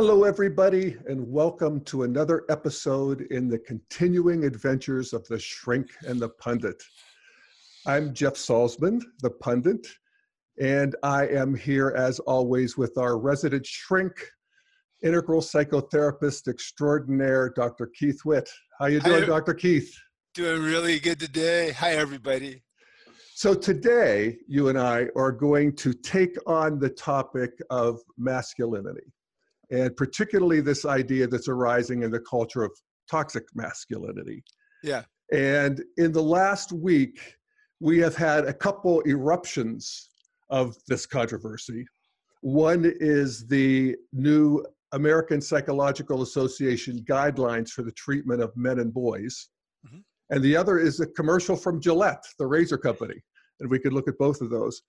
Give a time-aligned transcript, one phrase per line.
[0.00, 6.20] Hello, everybody, and welcome to another episode in the continuing adventures of the shrink and
[6.20, 6.80] the pundit.
[7.84, 9.88] I'm Jeff Salzman, the pundit,
[10.62, 14.12] and I am here as always with our resident shrink,
[15.02, 17.90] integral psychotherapist extraordinaire, Dr.
[17.92, 18.48] Keith Witt.
[18.78, 19.26] How you doing, Hi.
[19.26, 19.52] Dr.
[19.52, 19.92] Keith?
[20.32, 21.72] Doing really good today.
[21.72, 22.62] Hi, everybody.
[23.34, 29.12] So today, you and I are going to take on the topic of masculinity,
[29.70, 32.72] and particularly this idea that's arising in the culture of
[33.10, 34.42] toxic masculinity.
[34.82, 35.02] Yeah.
[35.32, 37.36] And in the last week,
[37.80, 40.10] we have had a couple eruptions
[40.50, 41.86] of this controversy.
[42.40, 49.48] One is the new American Psychological Association guidelines for the treatment of men and boys.
[49.86, 50.02] Mhm.
[50.30, 53.22] And the other is a commercial from Gillette, the razor company.
[53.60, 54.82] And we could look at both of those.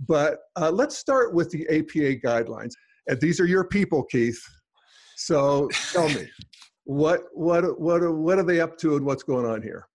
[0.00, 2.72] But uh, let's start with the APA guidelines.
[3.06, 4.42] And these are your people, Keith.
[5.16, 6.28] So tell me,
[6.84, 9.86] what, what, what, are, what are they up to and what's going on here?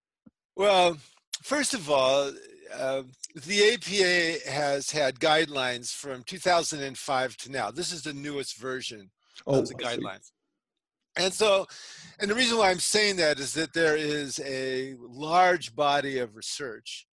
[0.56, 0.98] Well,
[1.44, 2.32] first of all,
[2.74, 3.04] uh,
[3.46, 7.72] the APA has had guidelines from 2005 to now.
[7.72, 9.10] This is the newest version
[9.48, 9.98] of the I see.
[9.98, 10.32] guidelines.
[11.16, 11.68] And so,
[12.20, 16.36] and the reason why I'm saying that is that there is a large body of
[16.36, 17.08] research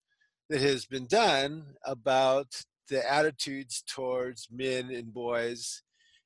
[0.50, 2.48] that has been done about
[2.88, 5.82] the attitudes towards men and boys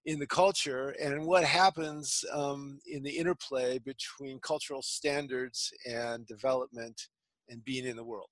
[0.09, 6.99] in the culture and what happens um, in the interplay between cultural standards and development
[7.47, 8.29] and being in the world.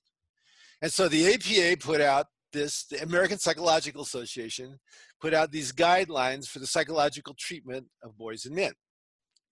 [0.81, 4.79] And so the APA put out this, the American Psychological Association
[5.21, 8.71] put out these guidelines for the psychological treatment of boys and men.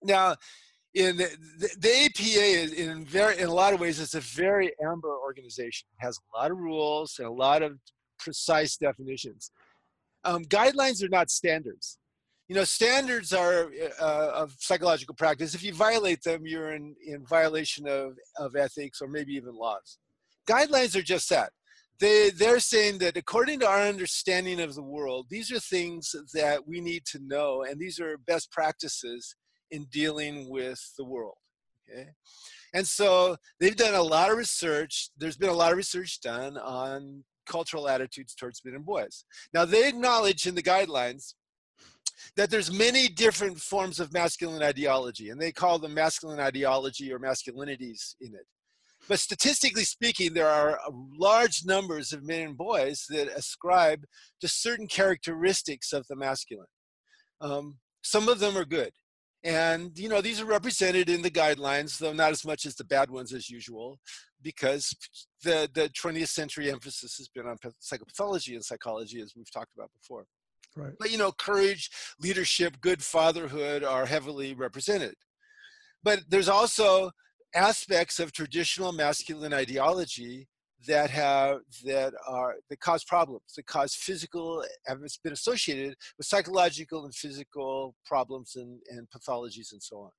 [0.01, 0.35] Now,
[0.95, 4.19] in the, the, the APA is in very in a lot of ways it's a
[4.21, 5.87] very amber organization.
[5.99, 7.77] It has a lot of rules and a lot of
[8.17, 9.51] precise definitions.
[10.23, 11.99] Um, guidelines are not standards.
[12.47, 15.55] You know, standards are uh, of psychological practice.
[15.55, 19.97] If you violate them, you're in, in violation of, of ethics or maybe even laws.
[20.47, 21.51] Guidelines are just that.
[21.99, 26.67] They, they're saying that according to our understanding of the world, these are things that
[26.67, 29.35] we need to know, and these are best practices
[29.71, 31.37] in dealing with the world.
[31.89, 32.09] Okay?
[32.73, 35.09] And so they've done a lot of research.
[35.17, 39.23] There's been a lot of research done on cultural attitudes towards men and boys.
[39.53, 41.35] Now they acknowledge in the guidelines
[42.35, 47.19] that there's many different forms of masculine ideology, and they call them masculine ideology or
[47.19, 48.45] masculinities in it.
[49.07, 50.79] But statistically speaking, there are
[51.17, 54.03] large numbers of men and boys that ascribe
[54.41, 56.65] to certain characteristics of the masculine.
[57.39, 58.91] Um, some of them are good.
[59.43, 62.83] And, you know, these are represented in the guidelines, though not as much as the
[62.83, 63.99] bad ones as usual,
[64.41, 64.95] because
[65.43, 69.91] the, the 20th century emphasis has been on psychopathology and psychology, as we've talked about
[70.01, 70.25] before.
[70.75, 70.93] Right.
[70.99, 75.15] But you know, courage, leadership, good fatherhood are heavily represented.
[76.03, 77.11] But there's also
[77.55, 80.47] aspects of traditional masculine ideology
[80.87, 87.05] that have that are that cause problems, that cause physical, have been associated with psychological
[87.05, 90.11] and physical problems and, and pathologies and so on.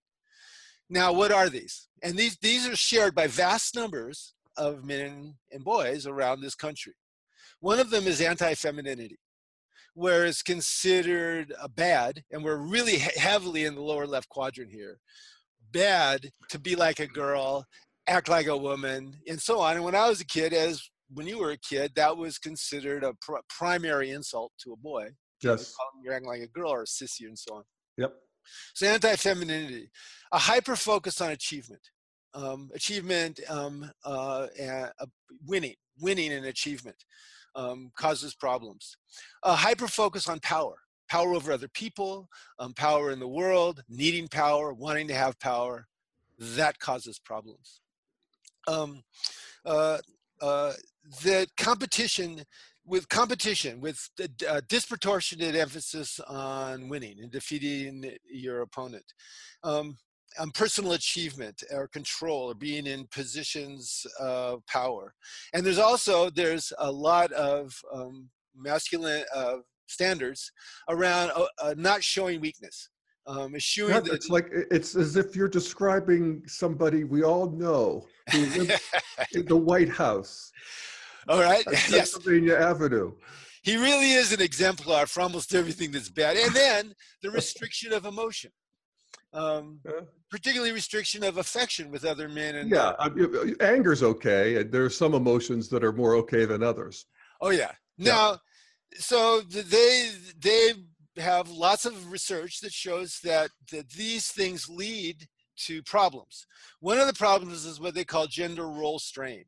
[0.89, 1.89] Now, what are these?
[2.03, 6.95] And these these are shared by vast numbers of men and boys around this country.
[7.61, 9.19] One of them is anti-femininity
[9.97, 14.71] where it's considered a bad, and we're really he- heavily in the lower left quadrant
[14.71, 14.99] here,
[15.73, 17.65] bad to be like a girl,
[18.07, 19.77] act like a woman, and so on.
[19.77, 23.05] And when I was a kid, as when you were a kid, that was considered
[23.05, 25.09] a pr- primary insult to a boy.
[25.43, 25.75] Yes.
[25.75, 27.63] Calling you acting like a girl or a sissy and so on.
[27.97, 28.15] Yep.
[28.75, 29.91] So anti-femininity,
[30.31, 31.81] a hyper focus on achievement,
[32.35, 35.07] um, achievement, um, uh, and, uh,
[35.47, 36.97] winning, winning and achievement
[37.57, 38.97] um, causes problems.
[39.43, 40.77] A hyper focus on power,
[41.09, 42.29] power over other people,
[42.59, 45.87] um, power in the world, needing power, wanting to have power,
[46.39, 47.81] that causes problems.
[48.69, 49.03] Um,
[49.65, 49.99] uh,
[50.41, 50.73] uh,
[51.23, 52.43] the competition
[52.85, 59.05] with competition with the uh, disproportionate emphasis on winning and defeating your opponent
[59.65, 59.97] um,
[60.39, 65.15] on personal achievement or control or being in positions of power
[65.53, 69.57] and there's also there's a lot of um, masculine uh,
[69.89, 70.51] standards
[70.89, 72.89] around uh, uh, not showing weakness
[73.27, 78.47] um, eschewing Yeah, it's like it's as if you're describing somebody we all know who
[78.47, 78.81] lives
[79.35, 80.53] in the White House,
[81.29, 83.13] all right yes Pennsylvania Avenue.
[83.63, 86.37] he really is an exemplar for almost everything that's bad.
[86.37, 88.53] And then the restriction of emotion,
[89.37, 90.01] um, Yeah.
[90.31, 92.57] particularly restriction of affection with other men.
[92.57, 96.63] And Yeah, I mean, anger's okay, and there's some emotions that are more okay than
[96.63, 97.07] others.
[97.41, 97.73] oh yeah.
[97.99, 98.13] Yeah.
[98.13, 98.41] Now,
[98.99, 100.73] so they they
[101.19, 105.27] have lots of research that shows that, that these things lead
[105.67, 106.47] to problems.
[106.81, 109.45] One of the problems is what they call gender role strain.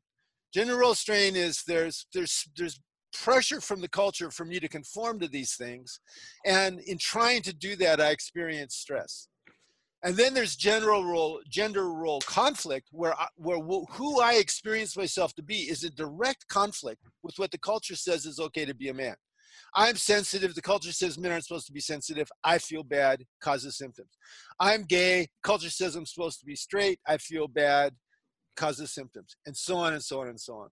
[0.55, 2.81] Gender role strain is there's there's there's
[3.13, 6.01] pressure from the culture for me to conform to these things,
[6.47, 9.29] and in trying to do that, I experience stress.
[10.05, 15.35] And then there's general role, gender role conflict, where I, where who I experience myself
[15.35, 18.91] to be is a direct conflict with what the culture says is okay to be
[18.91, 19.17] a man.
[19.75, 20.55] I'm sensitive.
[20.55, 22.29] The culture says men aren't supposed to be sensitive.
[22.45, 24.11] I feel bad, causes symptoms.
[24.61, 25.29] I'm gay.
[25.43, 27.01] Culture says I'm supposed to be straight.
[27.07, 27.95] I feel bad,
[28.57, 30.69] causes symptoms, and so on and so on and so on.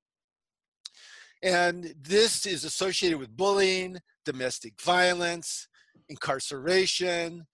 [1.43, 5.69] And this is associated with bullying, domestic violence,
[6.09, 7.47] incarceration,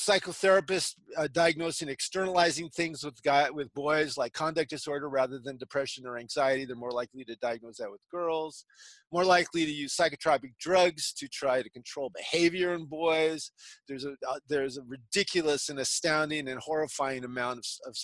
[0.00, 6.06] psychotherapists uh, diagnosing externalizing things with guy with boys like conduct disorder rather than depression
[6.06, 8.64] or anxiety they're more likely to diagnose that with girls.
[9.12, 13.50] More likely to use psychotropic drugs to try to control behavior in boys.
[13.88, 17.96] There's a uh, there's a ridiculous and astounding and horrifying amount of, of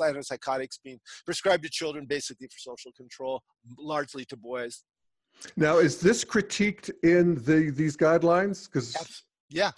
[0.85, 3.43] being prescribed to children basically for social control
[3.79, 4.85] largely to boys.
[5.57, 8.67] Now is this critiqued in the these guidelines?
[8.67, 8.95] Because
[9.49, 9.71] yeah.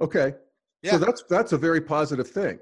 [0.00, 0.34] Okay
[0.84, 0.92] yeah.
[0.92, 2.58] So that's that's a very positive thing.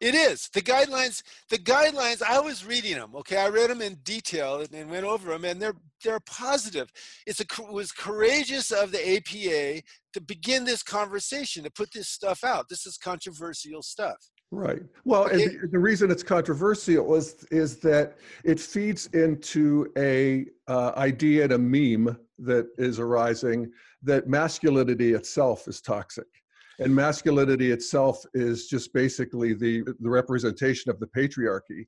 [0.00, 1.22] It is the guidelines.
[1.50, 2.22] The guidelines.
[2.22, 3.14] I was reading them.
[3.16, 6.90] Okay, I read them in detail and, went over them, and they're they're positive.
[7.26, 9.82] It's a it was courageous of the APA
[10.14, 12.68] to begin this conversation to put this stuff out.
[12.68, 14.16] This is controversial stuff.
[14.50, 14.82] Right.
[15.04, 15.44] Well, okay.
[15.44, 21.44] and the, the, reason it's controversial is is that it feeds into a uh, idea
[21.44, 23.70] and a meme that is arising
[24.02, 26.26] that masculinity itself is toxic
[26.78, 31.86] and masculinity itself is just basically the the representation of the patriarchy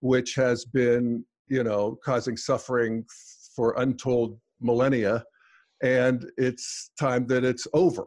[0.00, 3.04] which has been you know causing suffering
[3.54, 5.24] for untold millennia.
[5.82, 8.06] And it's time that it's over.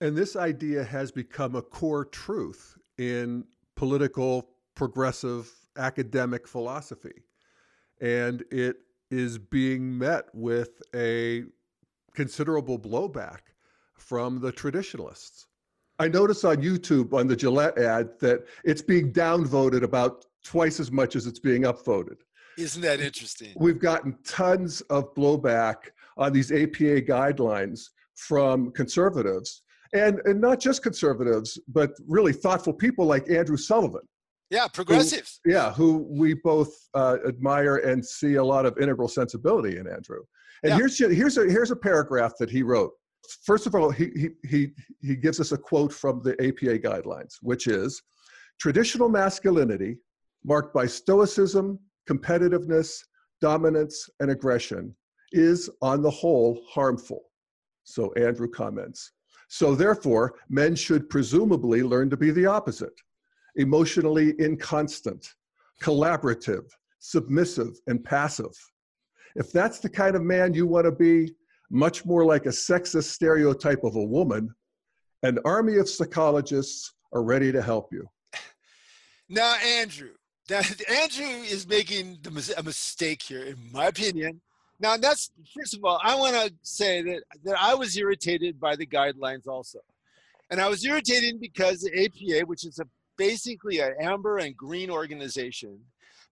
[0.00, 3.44] And this idea has become a core truth in
[3.76, 7.24] political progressive academic philosophy.
[8.00, 8.76] And it
[9.10, 11.44] is being met with a
[12.14, 13.40] considerable blowback
[14.00, 15.46] from the traditionalists.
[15.98, 20.90] I notice on YouTube on the Gillette ad that it's being downvoted about twice as
[20.90, 22.16] much as it's being upvoted.
[22.56, 23.52] Isn't that interesting?
[23.56, 25.76] We've gotten tons of blowback
[26.16, 27.82] on these APA guidelines
[28.14, 29.62] from conservatives,
[29.92, 34.02] and, and not just conservatives, but really thoughtful people like Andrew Sullivan.
[34.50, 35.40] Yeah, progressives.
[35.44, 39.86] Who, yeah, who we both uh, admire and see a lot of integral sensibility in
[39.86, 40.20] Andrew.
[40.62, 40.76] And yeah.
[40.76, 42.92] here's here's a here's a paragraph that he wrote
[43.44, 44.68] first of all, he, he,
[45.00, 48.02] he, gives us a quote from the APA guidelines, which is
[48.58, 49.98] traditional masculinity,
[50.44, 51.78] marked by stoicism,
[52.08, 52.98] competitiveness,
[53.40, 54.94] dominance, and aggression,
[55.32, 57.22] is on the whole harmful.
[57.84, 59.12] So Andrew comments.
[59.48, 62.94] So therefore, men should presumably learn to be the opposite
[63.56, 65.34] emotionally inconstant,
[65.82, 66.64] collaborative,
[67.00, 68.54] submissive, and passive.
[69.34, 71.34] If that's the kind of man you want to be,
[71.70, 74.52] much more like a sexist stereotype of a woman,
[75.22, 78.08] an army of psychologists are ready to help you.
[79.32, 80.10] Now, Andrew,
[80.48, 82.18] that Andrew is making
[82.56, 84.40] a mistake here, in my opinion.
[84.80, 88.74] Now, that's first of all, I want to say that that I was irritated by
[88.74, 89.78] the guidelines also,
[90.50, 92.86] and I was irritated because the APA, which is a
[93.16, 95.78] basically an amber and green organization,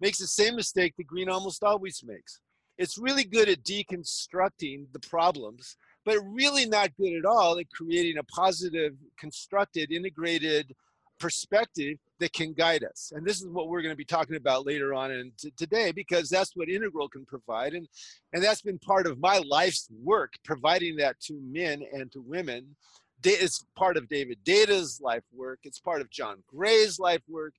[0.00, 2.40] makes the same mistake that green almost always makes
[2.78, 8.18] it's really good at deconstructing the problems, but really not good at all at creating
[8.18, 10.74] a positive, constructed, integrated
[11.18, 13.12] perspective that can guide us.
[13.14, 16.28] And this is what we're going to be talking about later on t- today, because
[16.28, 17.74] that's what Integral can provide.
[17.74, 17.88] And,
[18.32, 22.76] and that's been part of my life's work, providing that to men and to women.
[23.24, 25.60] It's part of David Deida's life work.
[25.64, 27.54] It's part of John Gray's life work.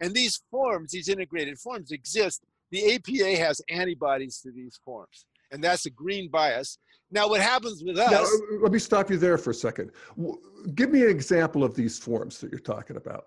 [0.00, 5.62] And these forms, these integrated forms exist the APA has antibodies to these forms, and
[5.62, 6.78] that's a green bias.
[7.10, 8.10] Now, what happens with us?
[8.10, 9.90] Now, uh, let me stop you there for a second.
[10.74, 13.24] Give me an example of these forms that you're talking about.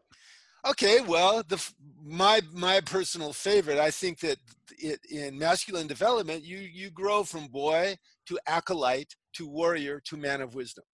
[0.65, 1.61] Okay, well, the
[2.05, 3.79] my my personal favorite.
[3.79, 4.37] I think that
[4.77, 7.97] it, in masculine development, you you grow from boy
[8.27, 10.85] to acolyte to warrior to man of wisdom.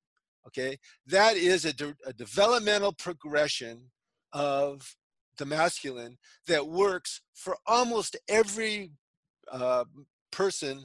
[0.47, 3.91] Okay, that is a, de, a developmental progression
[4.33, 4.95] of
[5.39, 8.91] the masculine that works for almost every
[9.51, 9.85] uh,
[10.31, 10.83] person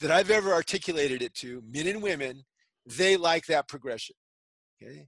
[0.00, 2.44] that I've ever articulated it to, men and women,
[2.86, 4.16] they like that progression.
[4.82, 5.06] Okay.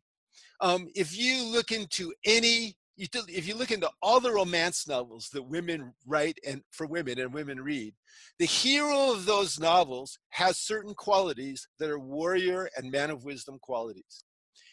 [0.61, 5.43] Um, if you look into any, if you look into all the romance novels that
[5.43, 7.95] women write and for women and women read,
[8.39, 13.59] the hero of those novels has certain qualities that are warrior and man of wisdom
[13.63, 14.25] qualities.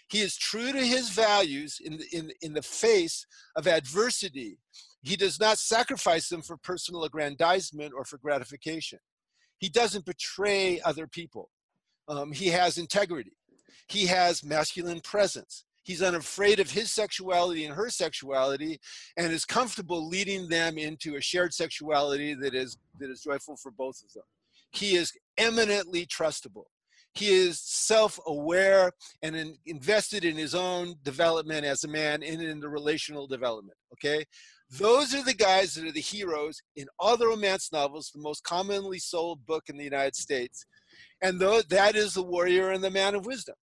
[0.08, 4.60] He is true to his values in the, in, in the face of adversity.
[5.02, 9.00] He does not sacrifice them for personal aggrandizement or for gratification.
[9.58, 11.50] He doesn't betray other people.
[12.08, 13.34] Um, he has integrity.
[13.88, 15.66] He has masculine presence.
[15.84, 18.80] He's unafraid of his sexuality and her sexuality
[19.18, 23.72] and is comfortable leading them into a shared sexuality that is, that is joyful for
[23.72, 24.24] both of them.
[24.72, 26.66] He is eminently trustable.
[27.16, 28.92] He is self aware
[29.22, 33.78] and in, invested in his own development as a man and in the relational development.
[33.94, 34.26] Okay?
[34.70, 38.44] Those are the guys that are the heroes in all the romance novels, the most
[38.44, 40.66] commonly sold book in the United States.
[41.22, 43.56] And that is the warrior and the man of wisdom.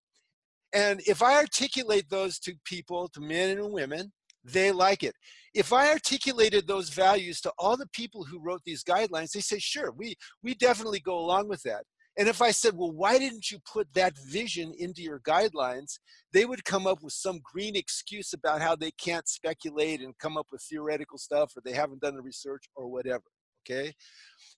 [0.73, 4.13] And if I articulate those to people, to men and women,
[4.45, 5.15] they like it.
[5.55, 9.59] If I articulated those values to all the people who wrote these guidelines, they say,
[9.59, 11.85] sure, we, we definitely go along with that.
[12.19, 15.99] And if I said, well, why didn't you put that vision into your guidelines?
[16.33, 20.37] They would come up with some green excuse about how they can't speculate and come
[20.37, 23.25] up with theoretical stuff or they haven't done the research or whatever.
[23.65, 23.95] Okay.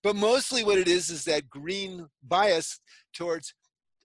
[0.03, 2.79] But mostly what it is is that green bias
[3.15, 3.53] towards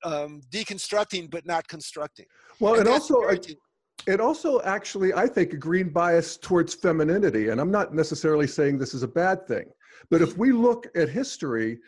[0.04, 2.26] um, deconstructing but not constructing.
[2.61, 3.23] Well, and, and also,
[4.07, 7.49] it also actually, I think, a green bias towards femininity.
[7.49, 9.66] And I'm not necessarily saying this is a bad thing.
[10.11, 11.78] But if we look at history,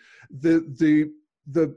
[0.41, 1.11] the, the
[1.51, 1.77] the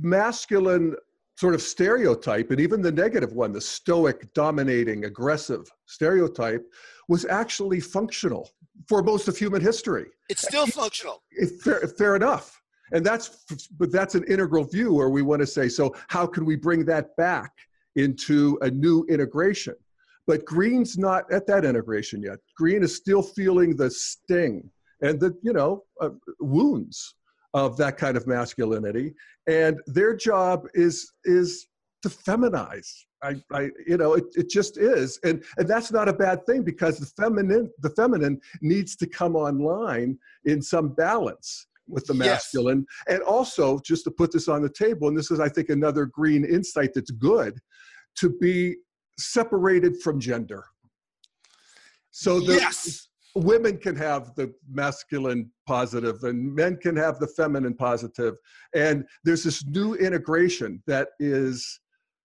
[0.00, 0.94] masculine
[1.36, 6.64] sort of stereotype, and even the negative one, the stoic, dominating, aggressive stereotype,
[7.08, 8.50] was actually functional
[8.88, 10.06] for most of human history.
[10.28, 11.22] It's still functional.
[11.62, 12.60] fair, fair enough.
[12.92, 13.44] And that's,
[13.78, 16.84] but that's an integral view where we want to say, so how can we bring
[16.86, 17.52] that back
[17.96, 19.74] into a new integration?
[20.26, 22.38] But Green's not at that integration yet.
[22.56, 24.70] Green is still feeling the sting
[25.02, 27.14] and the, you know, uh, wounds
[27.54, 29.14] of that kind of masculinity.
[29.46, 31.68] And their job is is
[32.02, 32.90] to feminize.
[33.22, 35.18] I, I you know it, it just is.
[35.24, 39.36] And and that's not a bad thing because the feminine the feminine needs to come
[39.36, 42.84] online in some balance with the masculine.
[43.06, 43.16] Yes.
[43.16, 46.04] and also just to put this on the table and this is i think another
[46.04, 47.60] green insight that's good
[48.16, 48.76] to be
[49.18, 50.64] separated from gender.
[52.10, 53.05] So the, yes
[53.36, 58.36] women can have the masculine positive and men can have the feminine positive.
[58.74, 61.80] And there's this new integration that is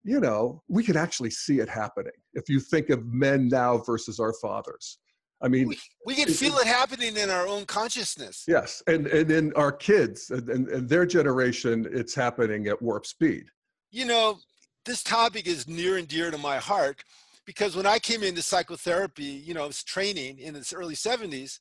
[0.03, 4.19] you know we can actually see it happening if you think of men now versus
[4.19, 4.99] our fathers.
[5.41, 8.43] I mean we, we can feel it happening in our own consciousness.
[8.47, 13.05] Yes and and in our kids and, and, and their generation it's happening at warp
[13.05, 13.45] speed.
[13.91, 14.39] You know
[14.85, 17.03] this topic is near and dear to my heart
[17.47, 21.59] because when I came into psychotherapy, you know, I was training in the early 70s,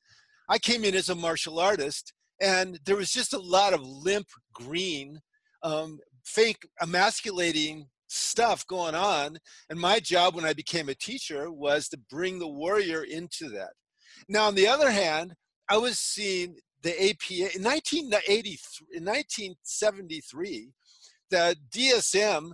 [0.49, 2.13] I came in as a martial artist
[2.43, 5.21] and there was just a lot of limp green,
[5.63, 9.39] um, fake emasculating stuff going on.
[9.71, 13.71] And my job when I became a teacher was to bring the warrior into that.
[14.29, 15.35] Now, on the other hand,
[15.71, 20.71] I was seeing the APA in 1983, in 1973,
[21.31, 22.53] the DSM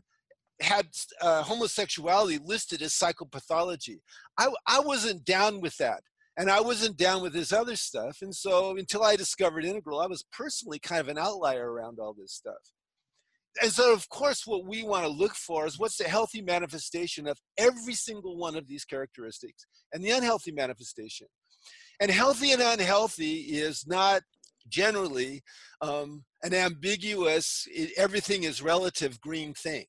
[0.62, 0.88] had
[1.21, 3.99] uh, homosexuality listed as psychopathology.
[4.38, 6.02] I, I wasn't down with that.
[6.38, 8.19] And I wasn't down with this other stuff.
[8.23, 12.14] And so until I discovered Integral, I was personally kind of an outlier around all
[12.14, 12.54] this stuff.
[13.61, 17.28] And so, of course, what we want to look for is what's the healthy manifestation
[17.28, 21.26] of every single one of these characteristics and the unhealthy manifestation.
[22.00, 24.23] And healthy and unhealthy is not
[24.69, 25.42] generally
[25.83, 29.85] um, an ambiguous, everything is relative green thing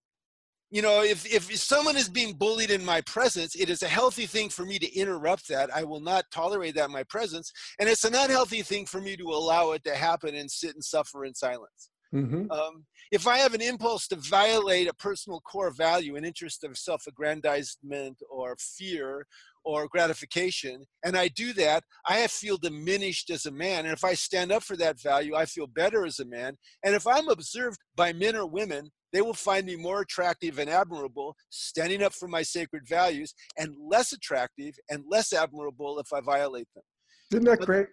[0.73, 4.25] you know, if, if someone is being bullied in my presence, it is a healthy
[4.25, 5.69] thing for me to interrupt that.
[5.71, 7.53] I will not tolerate that in my presence.
[7.79, 10.83] And it's an unhealthy thing for me to allow it to happen and sit and
[10.83, 11.91] suffer in silence.
[12.13, 12.51] Mm-hmm.
[12.51, 16.77] Um, if I have an impulse to violate a personal core value, an interest of
[16.77, 19.25] self aggrandizement or fear
[19.65, 23.85] or gratification, and I do that, I feel diminished as a man.
[23.85, 26.57] And if I stand up for that value, I feel better as a man.
[26.83, 30.69] And if I'm observed by men or women they will find me more attractive and
[30.69, 36.19] admirable standing up for my sacred values and less attractive and less admirable if I
[36.19, 36.83] violate them.
[37.31, 37.87] Isn't that but great?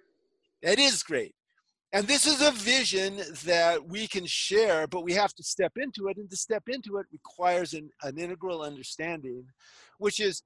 [0.63, 1.35] It is great.
[1.93, 6.07] And this is a vision that we can share, but we have to step into
[6.07, 6.19] it.
[6.19, 9.45] And to step into it requires an, an integral understanding,
[9.99, 10.43] which is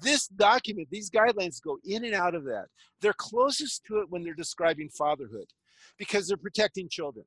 [0.00, 2.66] this document, these guidelines go in and out of that.
[3.00, 5.46] They're closest to it when they're describing fatherhood
[5.98, 7.24] because they're protecting children.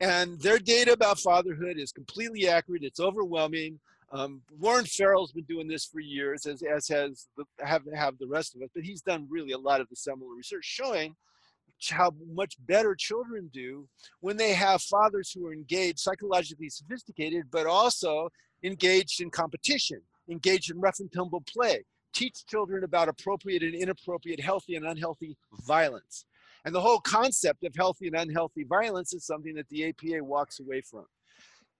[0.00, 2.82] And their data about fatherhood is completely accurate.
[2.82, 3.78] It's overwhelming.
[4.10, 8.26] Um, Warren Farrell's been doing this for years, as, as has the, have, have the
[8.26, 11.14] rest of us, but he's done really a lot of the similar research showing
[11.88, 13.88] how much better children do
[14.20, 18.28] when they have fathers who are engaged, psychologically sophisticated, but also
[18.62, 24.40] engaged in competition, engaged in rough and tumble play, teach children about appropriate and inappropriate,
[24.40, 26.26] healthy and unhealthy violence.
[26.64, 30.60] And the whole concept of healthy and unhealthy violence is something that the APA walks
[30.60, 31.06] away from.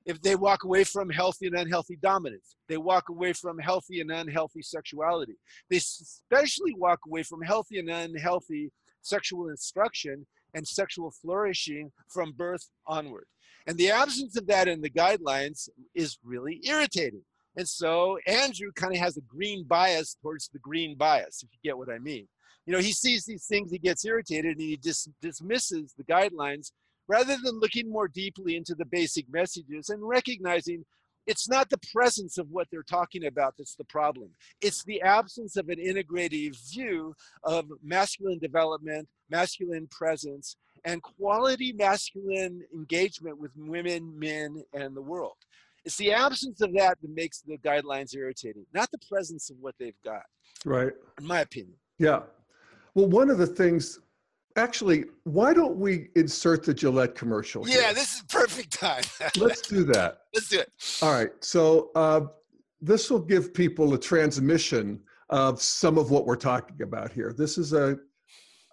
[0.07, 4.11] If they walk away from healthy and unhealthy dominance, they walk away from healthy and
[4.11, 5.35] unhealthy sexuality.
[5.69, 12.69] They especially walk away from healthy and unhealthy sexual instruction and sexual flourishing from birth
[12.87, 13.27] onward.
[13.67, 17.23] And the absence of that in the guidelines is really irritating.
[17.57, 21.59] And so Andrew kind of has a green bias towards the green bias, if you
[21.63, 22.27] get what I mean.
[22.67, 26.73] You know, he sees these things, he gets irritated, and he dis- dismisses the guidelines
[27.09, 30.85] rather than looking more deeply into the basic messages and recognizing
[31.27, 34.31] it's not the presence of what they're talking about that's the problem.
[34.61, 42.63] It's the absence of an integrative view of masculine development, masculine presence, and quality masculine
[42.75, 45.37] engagement with women, men, and the world.
[45.85, 49.75] It's the absence of that that makes the guidelines irritating, not the presence of what
[49.79, 50.23] they've got.
[50.65, 50.93] Right.
[51.19, 51.77] In my opinion.
[51.99, 52.21] Yeah.
[52.95, 54.01] Well, one of the things,
[54.57, 57.69] actually, why don't we insert the Gillette commercial?
[57.69, 59.03] Yeah, this is perfect time.
[59.39, 60.19] Let's do that.
[60.35, 60.73] Let's do it.
[61.03, 61.31] All right.
[61.41, 62.23] So uh,
[62.81, 67.33] this will give people a transmission of some of what we're talking about here.
[67.37, 67.99] This is a,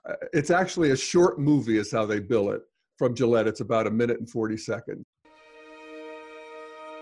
[0.07, 2.61] uh, it's actually a short movie, is how they bill it
[2.97, 3.47] from Gillette.
[3.47, 5.05] It's about a minute and 40 seconds.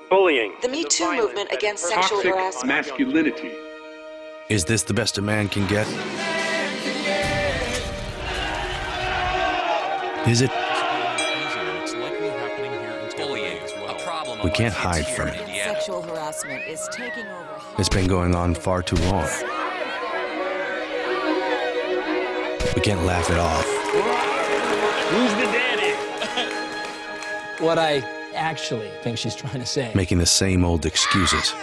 [0.09, 0.53] Bullying.
[0.61, 2.67] The Me Too movement against sexual harassment.
[2.67, 3.51] masculinity.
[4.49, 5.87] Is this the best a man can get?
[10.27, 10.49] Is it?
[14.43, 15.47] We can't hide from it.
[15.47, 17.61] Sexual harassment is taking over.
[17.77, 19.29] It's been going on far too long.
[22.75, 23.65] We can't laugh it off.
[25.11, 25.93] Who's the daddy?
[27.63, 27.99] what I
[28.33, 29.91] actually think she's trying to say.
[29.93, 31.53] Making the same old excuses.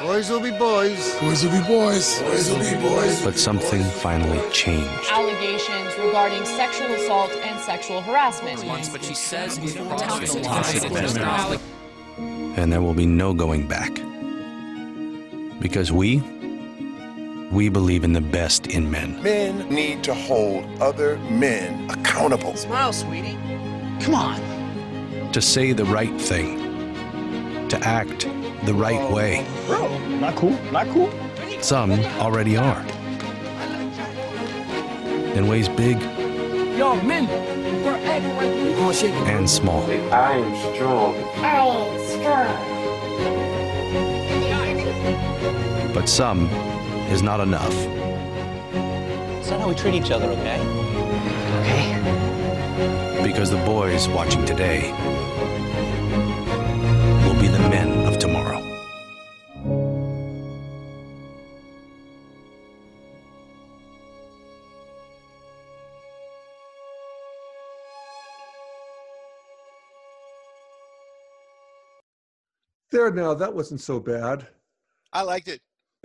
[0.00, 1.14] Boys will be boys.
[1.20, 2.20] Boys will be boys.
[2.22, 3.22] Boys will be boys.
[3.24, 5.10] But something finally changed.
[5.10, 8.64] Allegations regarding sexual assault and sexual harassment.
[8.92, 9.56] but she says
[12.58, 13.92] And there will be no going back.
[15.60, 16.18] Because we,
[17.52, 19.22] we believe in the best in men.
[19.22, 22.56] Men need to hold other men accountable.
[22.56, 23.38] Smile, sweetie.
[24.00, 25.32] Come on.
[25.32, 26.58] To say the right thing.
[27.68, 28.26] To act
[28.64, 29.46] the right way.
[29.66, 30.56] Bro, not cool.
[30.72, 31.10] Not cool.
[31.60, 32.84] Some already are.
[35.34, 36.00] In ways big
[36.78, 37.26] Yo, men,
[37.84, 39.28] we're acting like we gonna shake it.
[39.28, 39.82] and small.
[40.12, 41.14] I am strong.
[41.36, 42.74] I am strong.
[45.94, 46.48] But some
[47.12, 47.72] is not enough.
[49.38, 50.58] It's not how we treat each other, okay?
[51.60, 53.22] Okay.
[53.22, 54.90] Because the boys watching today
[57.24, 58.03] will be the men
[72.94, 74.46] There now, that wasn't so bad.
[75.12, 75.60] I liked it.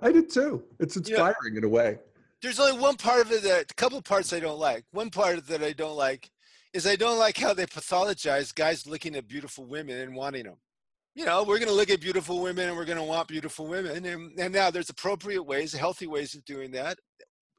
[0.00, 0.62] I did too.
[0.80, 1.98] It's You know- inspiring in a way.
[2.40, 4.86] There's only one part of it that, a couple parts I don't like.
[4.92, 6.30] One part that I don't like
[6.72, 10.56] is I don't like how they pathologize guys looking at beautiful women and wanting them.
[11.14, 13.66] You know, we're going to look at beautiful women and we're going to want beautiful
[13.66, 14.06] women.
[14.06, 16.96] And, and now there's appropriate ways, healthy ways of doing that.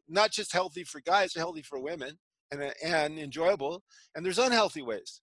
[0.09, 2.17] Not just healthy for guys, healthy for women
[2.51, 3.83] and, and enjoyable.
[4.15, 5.21] And there's unhealthy ways.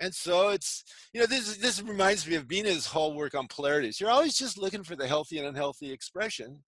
[0.00, 4.00] And so it's, you know, this, this reminds me of Bina's whole work on polarities.
[4.00, 6.62] You're always just looking for the healthy and unhealthy expression.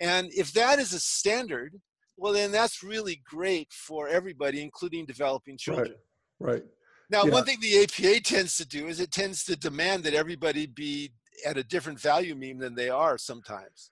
[0.00, 1.74] And if that is a standard,
[2.16, 5.94] well, then that's really great for everybody, including developing children.
[6.40, 6.64] Right.
[7.10, 7.32] Now, Yeah.
[7.32, 11.12] one thing the APA tends to do is it tends to demand that everybody be
[11.44, 13.90] at a different value meme than they are sometimes.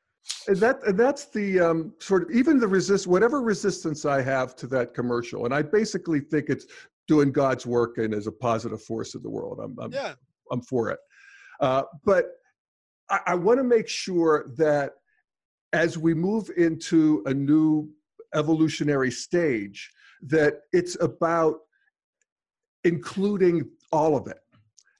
[0.48, 4.56] And that and that's the um, sort of even the resist whatever resistance I have
[4.56, 6.66] to that commercial, and I basically think it's
[7.06, 9.60] doing God's work and as a positive force in the world.
[9.62, 10.14] I'm I'm, Yeah.
[10.50, 10.98] I'm for it,
[11.60, 12.26] uh, but
[13.10, 14.92] I, I want to make sure that
[15.72, 17.90] as we move into a new
[18.34, 19.90] evolutionary stage,
[20.22, 21.60] that it's about
[22.84, 24.38] including all of it.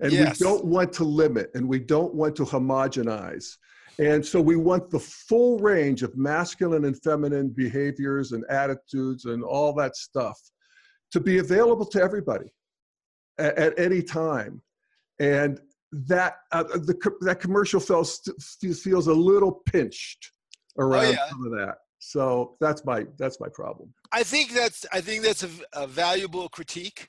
[0.01, 0.39] And Yes.
[0.39, 3.57] we don't want to limit and we don't want to homogenize.
[3.99, 9.43] And so we want the full range of masculine and feminine behaviors and attitudes and
[9.43, 10.39] all that stuff
[11.13, 12.47] to be available to everybody
[13.39, 14.63] at, at any time.
[15.19, 15.61] And
[15.93, 18.21] that uh, the that commercial feels
[18.83, 20.33] feels a little pinched
[20.79, 21.29] around yeah.
[21.31, 21.77] some of that.
[21.99, 23.95] So that's my that's my problem.
[24.13, 27.09] I think that's I think that's a, a valuable critique.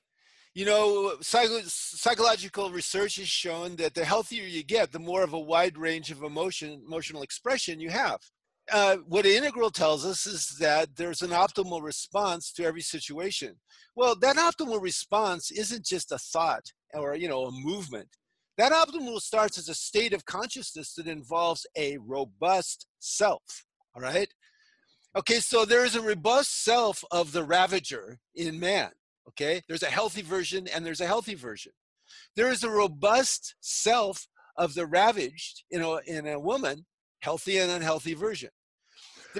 [0.57, 5.33] you know, psycho- psychological research has shown that the healthier you get, the more of
[5.33, 8.19] a wide range of emotion, emotional expression you have.
[8.71, 13.55] Uh, what integral tells us is that there's an optimal response to every situation.
[13.95, 18.09] Well, that optimal response isn't just a thought or you know a movement.
[18.57, 23.65] That optimal starts as a state of consciousness that involves a robust self.
[23.95, 24.27] All right.
[25.15, 28.91] Okay, so there is a robust self of the ravager in man.
[29.29, 31.71] Okay, there's a healthy version and there's a healthy version.
[32.35, 34.27] There is a robust self
[34.57, 36.85] of the ravaged, you know, in a woman,
[37.21, 38.49] healthy and unhealthy version.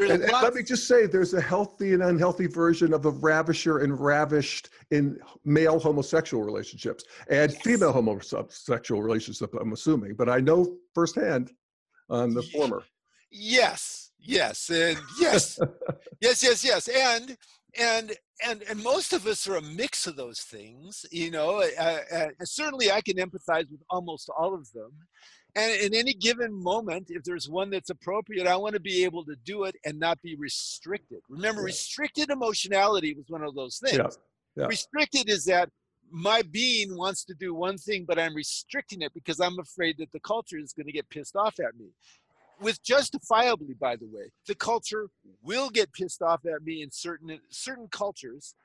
[0.01, 3.79] And, and let me just say, there's a healthy and unhealthy version of the ravisher
[3.79, 7.61] and ravished in male homosexual relationships and yes.
[7.61, 9.53] female homosexual relationships.
[9.59, 11.51] I'm assuming, but I know firsthand
[12.09, 12.83] on the former.
[13.31, 15.59] Yes, yes, and yes,
[16.21, 17.37] yes, yes, yes, and
[17.77, 18.13] and
[18.47, 21.05] and and most of us are a mix of those things.
[21.11, 24.91] You know, uh, uh, certainly I can empathize with almost all of them
[25.57, 29.25] and in any given moment, if there's one that's appropriate, I want to be able
[29.25, 31.19] to do it and not be restricted.
[31.29, 31.67] Remember, yeah.
[31.67, 33.97] restricted emotionality was one of those things.
[33.97, 34.07] Yeah.
[34.55, 34.67] Yeah.
[34.67, 35.69] Restricted is that
[36.11, 40.11] my being wants to do one thing, but I'm restricting it because I'm afraid that
[40.11, 41.87] the culture is going to get pissed off at me.
[42.61, 45.07] With justifiably, by the way, the culture
[45.43, 48.55] will get pissed off at me in certain certain cultures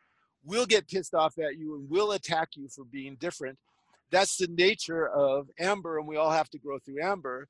[0.45, 3.59] will get pissed off at you and will attack you for being different
[4.13, 7.49] that's the nature of amber and we all have to grow through amber.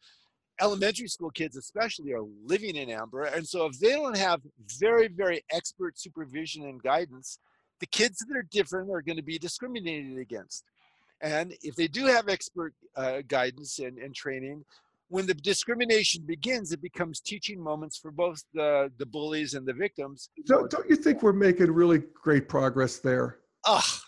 [0.60, 4.40] Elementary school kids especially are living in amber and so if they don't have
[4.78, 7.38] very very expert supervision and guidance
[7.80, 10.62] the kids that are different are going to be discriminated against.
[11.20, 14.64] And if they do have expert uh, guidance and, and training
[15.08, 19.72] when the discrimination begins it becomes teaching moments for both the, the bullies and the
[19.72, 20.30] victims.
[20.46, 23.38] So don't you think we're making really great progress there?
[23.64, 24.01] Oh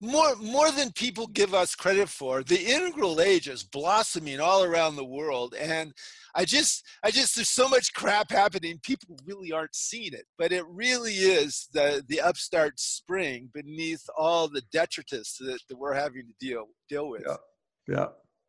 [0.00, 4.94] more more than people give us credit for the integral age is blossoming all around
[4.94, 5.92] the world and
[6.36, 10.52] i just i just there's so much crap happening people really aren't seeing it but
[10.52, 16.22] it really is the the upstart spring beneath all the detritus that, that we're having
[16.22, 17.24] to deal deal with.
[17.26, 17.36] Yeah
[17.88, 18.08] yeah.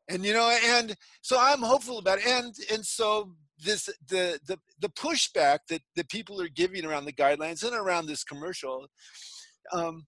[0.09, 3.31] And you know and so i'm hopeful about it and and so
[3.63, 8.07] this the the the pushback that the people are giving around the guidelines and around
[8.07, 8.87] this commercial
[9.71, 10.05] um,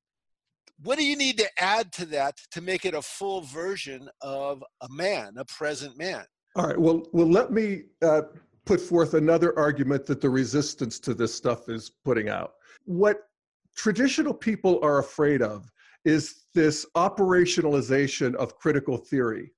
[0.84, 4.64] what do you need to add to that to make it a full version of
[4.82, 6.24] a man, a present man?
[6.56, 6.80] All right.
[6.80, 8.24] Well, well, let me uh,
[8.66, 12.54] put forth another argument that the resistance to this stuff is putting out.
[12.86, 13.18] What
[13.76, 15.70] traditional people are afraid of
[16.04, 19.52] is this operationalization of critical theory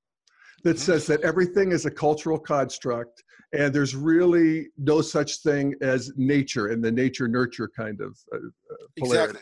[0.63, 0.77] that mm-hmm.
[0.77, 6.67] says that everything is a cultural construct and there's really no such thing as nature
[6.67, 9.39] and the nature nurture kind of uh, uh polarity.
[9.39, 9.41] Exactly.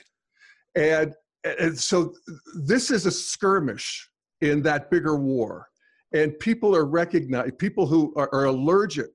[0.75, 2.13] And and so
[2.55, 4.09] this is a skirmish
[4.41, 5.67] in that bigger war.
[6.13, 9.11] And people are recognized people who are, are, allergic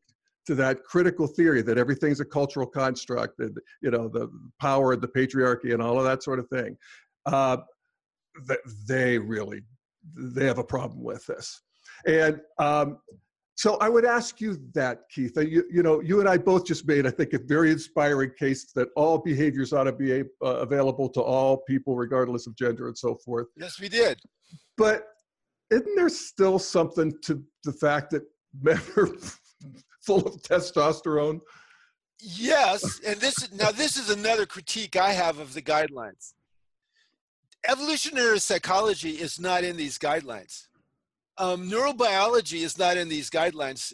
[0.47, 5.01] to that critical theory that everything's a cultural construct and you know the power of
[5.01, 6.77] the patriarchy and all of that sort of thing.
[7.27, 7.59] Uh,
[8.89, 9.63] they really
[10.17, 11.63] they have a problem with this.
[12.07, 12.99] And um,
[13.57, 15.35] so I would ask you that, Keith.
[15.39, 18.71] You, you know, you and I both just made, I think, a very inspiring case
[18.75, 22.97] that all behaviors ought to be uh, available to all people, regardless of gender and
[22.97, 23.47] so forth.
[23.57, 24.21] Yes, we did.
[24.77, 25.07] But
[25.71, 28.25] isn't there still something to the fact that
[28.61, 29.09] men are
[30.03, 31.41] full of testosterone?
[32.21, 36.35] Yes, and this is now this is another critique I have of the guidelines.
[37.67, 40.67] Evolutionary psychology is not in these guidelines
[41.39, 43.93] um, neurobiology is not in these guidelines.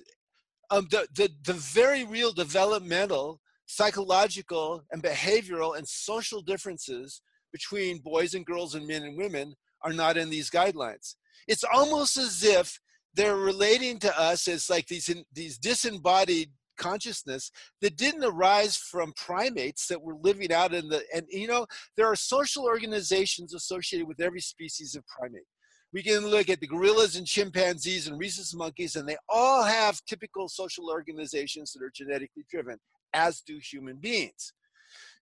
[0.70, 7.20] Um, the, the, the very real developmental, psychological, and behavioral and social differences
[7.52, 11.16] between boys and girls and men and women are not in these guidelines.
[11.48, 12.78] It's almost as if
[13.14, 17.50] they're relating to us as like these, these disembodied consciousness
[17.80, 22.06] that didn't arise from primates that were living out in the and you know there
[22.06, 25.44] are social organizations associated with every species of primate
[25.92, 30.00] we can look at the gorillas and chimpanzees and rhesus monkeys, and they all have
[30.06, 32.78] typical social organizations that are genetically driven,
[33.12, 34.52] as do human beings.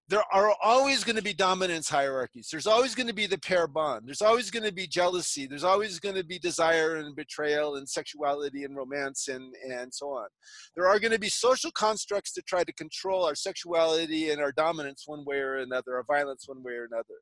[0.09, 2.49] There are always going to be dominance hierarchies.
[2.51, 4.09] There's always going to be the pair bond.
[4.09, 5.47] There's always going to be jealousy.
[5.47, 10.09] There's always going to be desire and betrayal and sexuality and romance and, and so
[10.09, 10.27] on.
[10.75, 14.51] There are going to be social constructs to try to control our sexuality and our
[14.51, 17.15] dominance one way or another, our violence one way or another.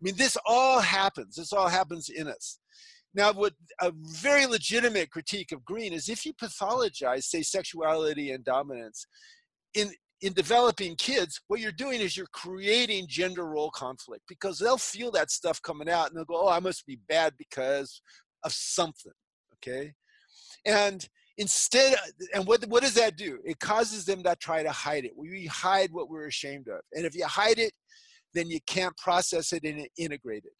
[0.00, 1.36] I mean, this all happens.
[1.36, 2.58] This all happens in us.
[3.14, 8.44] Now, what a very legitimate critique of Green is if you pathologize, say, sexuality and
[8.44, 9.06] dominance,
[9.74, 9.90] in
[10.22, 15.10] in developing kids, what you're doing is you're creating gender role conflict because they'll feel
[15.10, 18.00] that stuff coming out and they'll go, oh, I must be bad because
[18.42, 19.12] of something.
[19.56, 19.92] Okay.
[20.64, 21.06] And
[21.36, 21.96] instead,
[22.34, 23.40] and what, what does that do?
[23.44, 25.12] It causes them to try to hide it.
[25.16, 26.80] We hide what we're ashamed of.
[26.94, 27.72] And if you hide it,
[28.36, 30.52] then you can't process it and integrate it.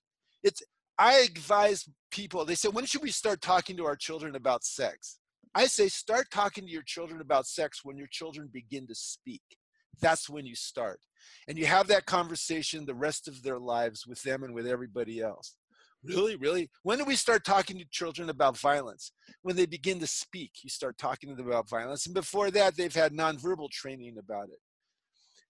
[0.43, 0.63] It's,
[0.99, 5.19] I advise people, they say, when should we start talking to our children about sex?
[5.55, 9.43] I say, start talking to your children about sex when your children begin to speak.
[10.01, 11.01] That's when you start.
[11.49, 15.21] And you have that conversation the rest of their lives with them and with everybody
[15.21, 15.57] else.
[16.05, 16.71] Really, really?
[16.83, 19.13] When do we start talking to children about violence?
[19.43, 22.07] When they begin to speak, you start talking to them about violence.
[22.07, 24.61] And before that, they've had nonverbal training about it.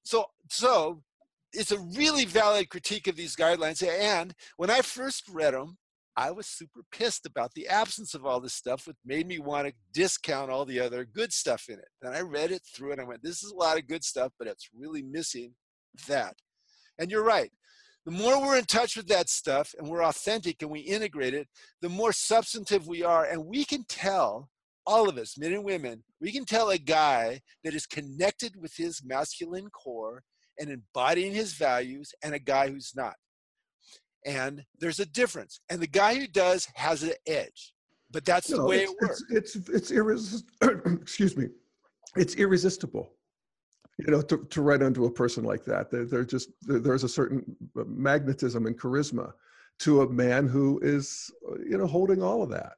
[0.04, 1.02] So, so
[1.52, 3.86] it's a really valid critique of these guidelines.
[3.86, 5.78] And when I first read them,
[6.18, 9.68] I was super pissed about the absence of all this stuff, which made me want
[9.68, 11.88] to discount all the other good stuff in it.
[12.00, 14.32] And I read it through and I went, this is a lot of good stuff,
[14.38, 15.52] but it's really missing
[16.08, 16.34] that.
[16.98, 17.50] And you're right.
[18.06, 21.48] The more we're in touch with that stuff and we're authentic and we integrate it,
[21.82, 23.24] the more substantive we are.
[23.24, 24.48] And we can tell,
[24.86, 28.74] all of us, men and women, we can tell a guy that is connected with
[28.76, 30.22] his masculine core
[30.58, 33.14] and embodying his values and a guy who's not.
[34.24, 35.60] And there's a difference.
[35.70, 37.72] And the guy who does has an edge.
[38.10, 39.22] But that's no, the way it works.
[39.30, 40.80] It's it's, it's irresistible.
[41.00, 41.48] excuse me.
[42.16, 43.12] It's irresistible.
[43.98, 47.08] You know, to, to write onto a person like that, they're, they're just there's a
[47.08, 49.32] certain magnetism and charisma
[49.80, 51.30] to a man who is,
[51.68, 52.74] you know, holding all of that.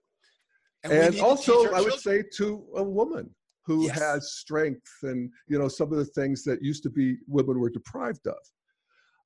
[0.84, 3.30] And, and also, I would say to a woman
[3.68, 3.98] who yes.
[3.98, 7.68] has strength and you know some of the things that used to be women were
[7.68, 8.42] deprived of.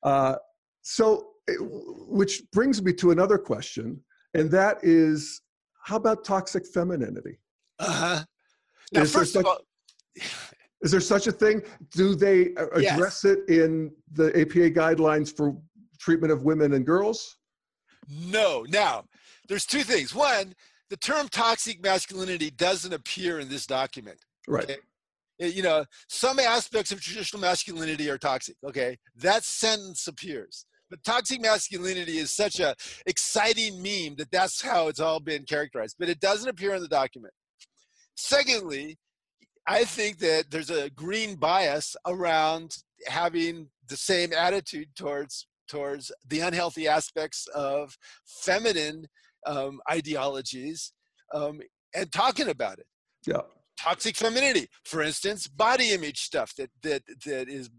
[0.02, 0.37] Uh,
[0.83, 4.00] so, it, which brings me to another question,
[4.35, 5.42] and that is,
[5.85, 7.38] how about toxic femininity?
[7.78, 8.24] Uh-huh.
[8.92, 9.61] Now, is first such, of all,
[10.83, 11.62] is there such a thing?
[11.92, 13.24] Do they address yes.
[13.24, 15.57] it in the APA guidelines for
[16.00, 17.37] treatment of women and girls?
[18.11, 18.66] No.
[18.68, 19.05] Now,
[19.48, 20.12] there's two things.
[20.12, 20.55] One,
[20.90, 24.18] the term toxic masculinity doesn't appear in this document.
[24.48, 24.64] Right.
[24.64, 24.76] Okay?
[25.38, 28.57] You know, some aspects of traditional masculinity are toxic.
[28.64, 28.98] Okay.
[29.16, 30.66] That sentence appears.
[30.90, 32.74] But toxic masculinity is such a
[33.07, 35.96] exciting meme that that's how it's all been characterized.
[35.98, 37.33] But it doesn't appear in the document.
[38.14, 38.98] Secondly,
[39.66, 42.76] I think that there's a green bias around
[43.07, 49.07] having the same attitude towards towards the unhealthy aspects of feminine
[49.46, 50.92] um, ideologies
[51.33, 51.61] um,
[51.94, 52.87] and talking about it.
[53.26, 53.42] Yeah
[53.79, 54.69] toxic femininity.
[54.85, 57.71] For instance body image stuff that that that is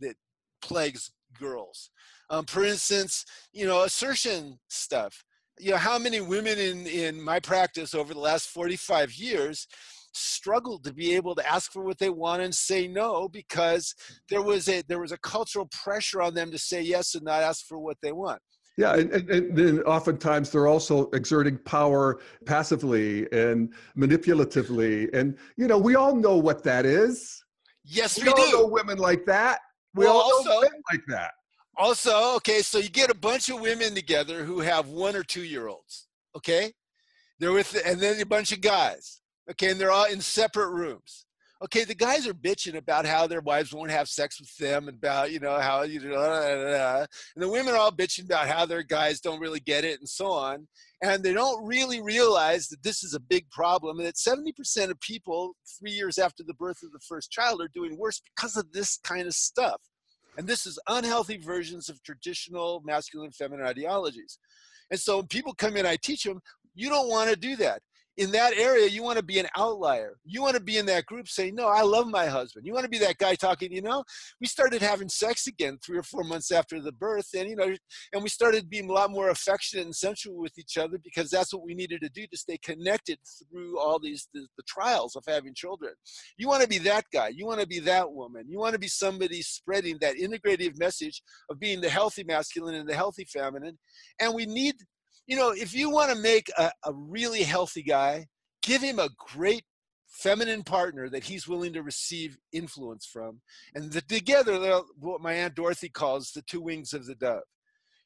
[0.00, 0.14] that
[0.60, 1.90] plagues girls.
[2.30, 5.24] Um, for instance you know assertion stuff.
[5.58, 9.66] You know how many women in in my practice over the last 45 years
[10.14, 13.94] struggled to be able to ask for what they want and say no because
[14.28, 17.42] there was a there was a cultural pressure on them to say yes and not
[17.42, 18.40] ask for what they want
[18.76, 25.66] yeah, and, and, and, then oftentimes they're also exerting power passively and manipulatively, and you
[25.66, 27.44] know we all know what that is.
[27.84, 28.52] Yes, we, we all do.
[28.52, 29.60] know women like that.
[29.94, 31.32] We well, all also, know men like that.
[31.76, 35.42] Also, okay, so you get a bunch of women together who have one or two
[35.42, 36.08] year olds.
[36.34, 36.72] Okay,
[37.38, 39.20] they're with, and then a bunch of guys.
[39.50, 41.26] Okay, and they're all in separate rooms
[41.64, 44.96] okay, the guys are bitching about how their wives won't have sex with them and
[44.96, 46.78] about, you know, how, you know,
[47.34, 50.08] and the women are all bitching about how their guys don't really get it and
[50.08, 50.66] so on.
[51.02, 55.00] And they don't really realize that this is a big problem and that 70% of
[55.00, 58.72] people three years after the birth of the first child are doing worse because of
[58.72, 59.80] this kind of stuff.
[60.36, 64.38] And this is unhealthy versions of traditional masculine feminine ideologies.
[64.90, 66.40] And so when people come in, I teach them,
[66.74, 67.82] you don't want to do that
[68.18, 70.18] in that area, you want to be an outlier.
[70.24, 72.66] You want to be in that group saying, No, I love my husband.
[72.66, 74.04] You want to be that guy talking, you know,
[74.40, 77.74] we started having sex again three or four months after the birth, and, you know,
[78.12, 81.54] and we started being a lot more affectionate and sensual with each other because that's
[81.54, 83.18] what we needed to do to stay connected
[83.50, 85.94] through all these, the, the trials of having children.
[86.36, 87.28] You want to be that guy.
[87.28, 88.44] You want to be that woman.
[88.48, 92.88] You want to be somebody spreading that integrative message of being the healthy masculine and
[92.88, 93.78] the healthy feminine.
[94.20, 94.74] And we need
[95.26, 98.26] you know, if you want to make a, a really healthy guy,
[98.62, 99.64] give him a great
[100.08, 103.40] feminine partner that he's willing to receive influence from.
[103.74, 107.42] And the, together, they're what my Aunt Dorothy calls the two wings of the dove.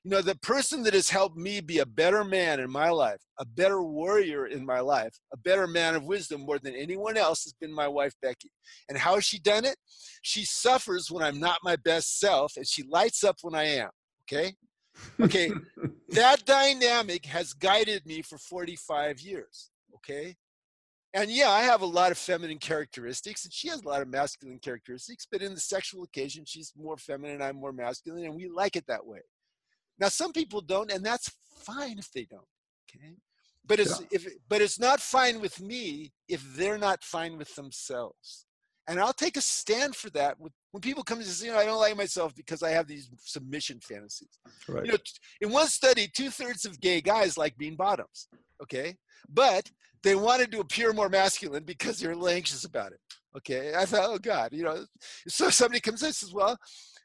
[0.04, 3.20] You know, the person that has helped me be a better man in my life,
[3.40, 7.42] a better warrior in my life, a better man of wisdom more than anyone else
[7.42, 8.52] has been my wife, Becky.
[8.88, 9.76] And how has she done it?
[10.22, 13.90] She suffers when I'm not my best self, and she lights up when I am.
[14.30, 14.54] Okay?
[15.20, 15.50] Okay,
[16.10, 19.70] that dynamic has guided me for 45 years.
[19.96, 20.36] Okay,
[21.14, 24.08] and yeah, I have a lot of feminine characteristics, and she has a lot of
[24.08, 25.26] masculine characteristics.
[25.30, 28.86] But in the sexual occasion, she's more feminine, I'm more masculine, and we like it
[28.88, 29.20] that way.
[29.98, 31.30] Now, some people don't, and that's
[31.64, 32.44] fine if they don't.
[32.90, 33.14] Okay,
[33.66, 34.06] but it's Yeah.
[34.12, 38.44] if but it's not fine with me if they're not fine with themselves.
[38.88, 41.58] And I'll take a stand for that with, when people come and say, you know,
[41.58, 44.38] I don't like myself because I have these submission fantasies.
[44.68, 44.84] Right.
[44.84, 44.98] You know,
[45.40, 48.28] in one study, two thirds of gay guys like being bottoms.
[48.62, 48.94] Okay,
[49.26, 49.70] but
[50.02, 52.98] they wanted to appear more masculine because they're a little anxious about it.
[53.38, 54.84] Okay, I thought, oh God, you know.
[55.28, 56.58] So somebody comes in and says, well,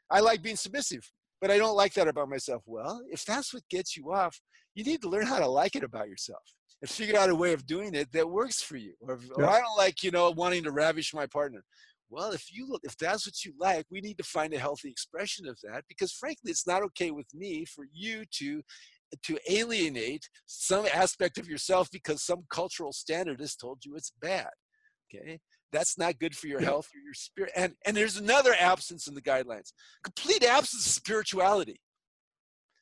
[0.09, 2.63] I like being submissive, but I don't like that about myself.
[2.65, 4.37] Well, if that's what gets you off,
[4.75, 6.43] you need to learn how to like it about yourself
[6.81, 8.95] and figure out a way of doing it that works for you.
[8.99, 11.63] Or, or I don't like, you know, wanting to ravish my partner.
[12.11, 14.89] Well, if you look, if that's what you like, we need to find a healthy
[14.89, 18.61] expression of that because frankly, it's not okay with me for you to
[19.23, 24.49] to alienate some aspect of yourself because some cultural standard has told you it's bad.
[25.13, 25.39] Okay?
[25.71, 27.51] That's not good for your health or your spirit.
[27.55, 29.71] And and there's another absence in the guidelines.
[30.03, 31.79] Complete absence of spirituality.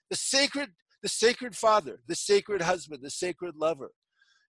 [0.10, 0.72] The sacred
[1.04, 3.92] the sacred father, the sacred husband, the sacred lover,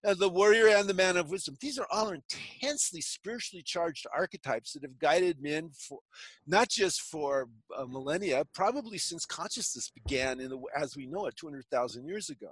[0.05, 1.57] uh, the warrior and the man of wisdom.
[1.61, 5.99] These are all intensely spiritually charged archetypes that have guided men for
[6.47, 11.37] not just for uh, millennia, probably since consciousness began in the, as we know it
[11.37, 12.51] 200,000 years ago.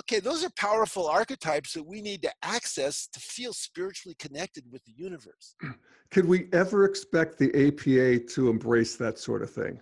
[0.00, 4.84] Okay, those are powerful archetypes that we need to access to feel spiritually connected with
[4.84, 5.56] the universe.
[6.10, 9.80] Could we ever expect the APA to embrace that sort of thing?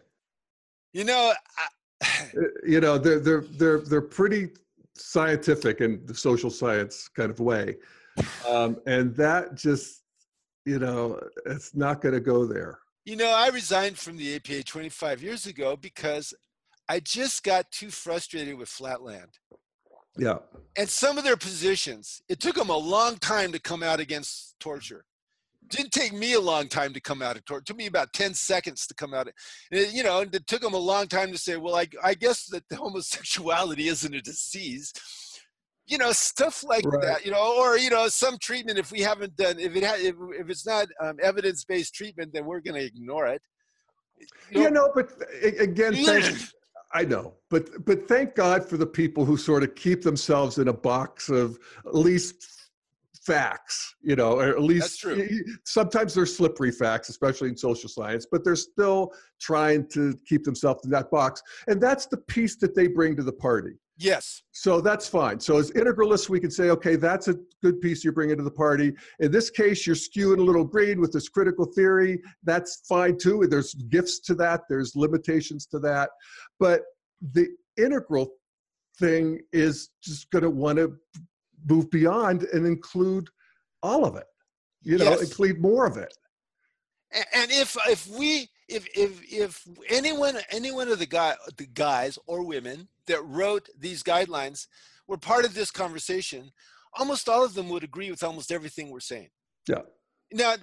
[0.92, 1.66] You know, I,
[2.36, 4.50] Uh, You know, they're they're they're they're pretty
[5.00, 7.76] scientific and the social science kind of way,
[8.48, 10.02] um, and that just
[10.64, 12.78] you know it's not going to go there.
[13.04, 16.34] You know, I resigned from the APA 25 years ago because
[16.88, 19.38] I just got too frustrated with Flatland.
[20.18, 20.38] Yeah,
[20.76, 24.58] And some of their positions, it took them a long time to come out against
[24.58, 25.04] torture.
[25.68, 27.42] Didn't take me a long time to come out of.
[27.48, 29.28] It took me about 10 seconds to come out.
[29.28, 29.34] Of,
[29.70, 32.14] it- you know, and it took them a long time to say, well, I, I
[32.14, 34.92] guess that the homosexuality isn't a disease.
[35.88, 37.00] You know, stuff like Right.
[37.02, 39.94] that, you know, or, you know, some treatment, if we haven't done, if it ha-
[39.98, 43.40] if, if it's not um, evidence-based treatment, then we're going to ignore it.
[44.50, 45.12] You you know, know, but
[45.60, 46.24] again, thank,
[46.92, 50.68] I know, but but thank God for the people who sort of keep themselves in
[50.68, 52.55] a box of at least
[53.26, 55.16] facts, you know, or at least true.
[55.16, 60.16] y- y- sometimes they're slippery facts, especially in social science, but they're still trying to
[60.28, 61.42] keep themselves in that box.
[61.66, 63.72] And that's the piece that they bring to the party.
[63.98, 64.42] yes.
[64.52, 65.38] So that's fine.
[65.40, 68.50] So as integralists, we can say, okay, that's a good piece you're bringing to the
[68.66, 68.92] party.
[69.20, 72.20] In this case, you're skewing a little green with this critical theory.
[72.44, 73.46] That's fine too.
[73.48, 74.62] There's gifts to that.
[74.70, 76.10] There's limitations to that.
[76.58, 76.82] But
[77.32, 78.28] the integral
[78.98, 80.96] thing is just going to want to
[81.66, 83.28] move beyond and include
[83.82, 84.26] all of it.
[84.82, 85.22] You know, Yes.
[85.22, 86.16] include more of it.
[87.12, 92.18] And if if we if if if anyone any one of the guy the guys
[92.26, 94.66] or women that wrote these guidelines
[95.06, 96.50] were part of this conversation
[96.98, 99.28] almost all of them would agree with almost everything we're saying
[99.68, 99.82] Yeah.
[100.32, 100.54] now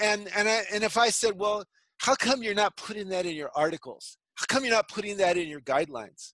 [0.00, 1.64] and and I, and if i said well
[1.98, 5.36] how come you're not putting that in your articles how come you're not putting that
[5.36, 6.32] in your guidelines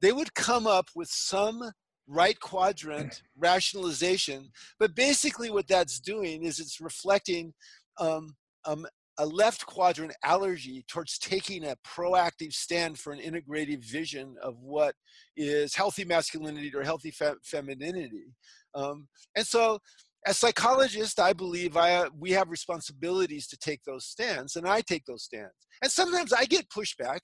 [0.00, 1.70] they would come up with some
[2.08, 7.52] right quadrant rationalization but basically what that's doing is it's reflecting
[7.98, 8.86] um, um,
[9.18, 14.94] a left quadrant allergy towards taking a proactive stand for an integrative vision of what
[15.36, 18.34] is healthy masculinity or healthy fe- femininity.
[18.74, 19.78] Um, and so,
[20.26, 25.04] as psychologists, I believe I, we have responsibilities to take those stands, and I take
[25.06, 25.54] those stands.
[25.82, 27.20] And sometimes I get pushback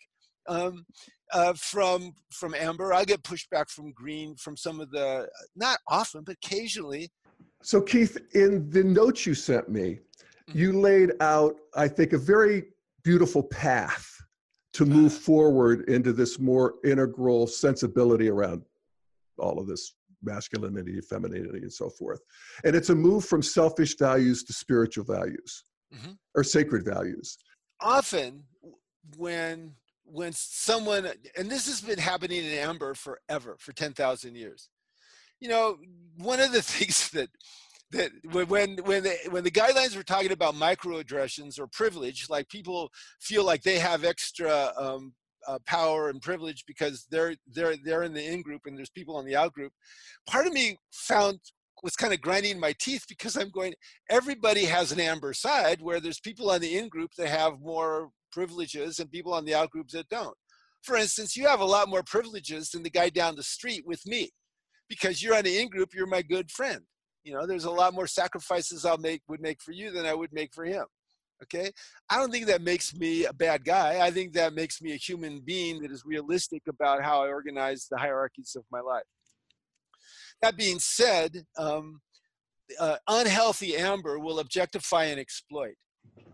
[0.48, 0.84] um,
[1.32, 2.92] uh, from from Amber.
[2.92, 7.10] I get pushback from Green, from some of the not often, but occasionally.
[7.62, 9.98] So, Keith, in the notes you sent me,
[10.50, 10.58] Mm-hmm.
[10.58, 12.64] you laid out, I think, a very
[13.04, 14.04] beautiful path
[14.72, 18.62] to move forward into this more integral sensibility around
[19.38, 22.20] all of this masculinity, femininity, and so forth.
[22.64, 25.64] And it's a move from selfish values to spiritual values
[25.94, 26.18] Mhm.
[26.34, 27.38] or sacred values.
[27.80, 28.44] often
[29.16, 29.76] when
[30.12, 34.68] when someone and this has been happening in amber forever for 10,000 years.
[35.40, 35.78] You know
[36.18, 37.30] one of the things that
[37.92, 42.48] that when when when the, when the guidelines were talking about microaggressions or privilege like
[42.48, 45.12] people feel like they have extra um,
[45.46, 49.16] uh, power and privilege because they're they're they're in the in group and there's people
[49.16, 49.72] on the out group
[50.26, 51.38] part of me found
[51.82, 53.74] was kind of grinding my teeth because i'm going
[54.08, 58.10] everybody has an amber side where there's people on the in group that have more
[58.32, 60.36] privileges and people on the out groups that don't.
[60.82, 64.04] For instance, you have a lot more privileges than the guy down the street with
[64.06, 64.30] me
[64.88, 66.80] because you're on the in group, you're my good friend.
[67.24, 70.14] You know, there's a lot more sacrifices I'll make would make for you than I
[70.14, 70.84] would make for him.
[71.42, 71.72] Okay,
[72.08, 74.04] I don't think that makes me a bad guy.
[74.04, 77.88] I think that makes me a human being that is realistic about how I organize
[77.90, 79.02] the hierarchies of my life.
[80.40, 82.00] That being said, um,
[82.78, 85.74] uh, unhealthy amber will objectify and exploit.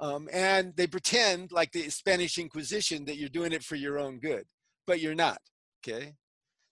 [0.01, 4.19] Um, and they pretend, like the Spanish Inquisition, that you're doing it for your own
[4.19, 4.45] good,
[4.87, 5.39] but you're not.
[5.83, 6.15] Okay.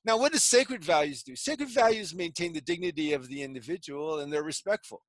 [0.04, 1.34] Now, what does sacred values do?
[1.34, 5.02] Sacred values maintain the dignity of the individual and they're respectful.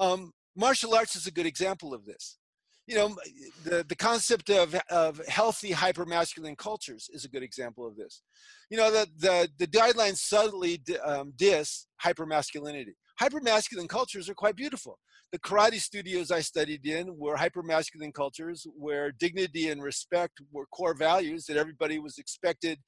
[0.00, 2.38] Um, martial arts is a good example of this.
[2.88, 3.16] You know,
[3.64, 8.22] the, the concept of, of healthy hypermasculine cultures is a good example of this.
[8.70, 12.94] You know, the, the, the guidelines subtly um, diss hypermasculinity.
[13.20, 14.98] Hypermasculine cultures are quite beautiful
[15.30, 20.94] the karate studios I studied in were hypermasculine cultures where dignity and respect were core
[20.94, 22.78] values that everybody was expected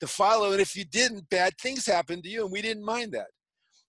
[0.00, 0.52] to follow.
[0.52, 3.26] And if you didn't, bad things happened to you, and we didn't mind that.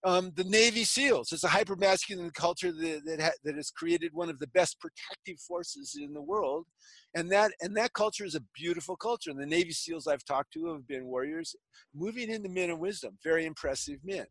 [0.05, 4.29] Um, the Navy SEALs is a hypermasculine culture that, that, ha- that has created one
[4.29, 6.65] of the best protective forces in the world.
[7.15, 9.29] And that, and that culture is a beautiful culture.
[9.29, 11.53] And the Navy SEALs I've talked to have been warriors
[11.93, 14.25] moving into men of wisdom, very impressive men.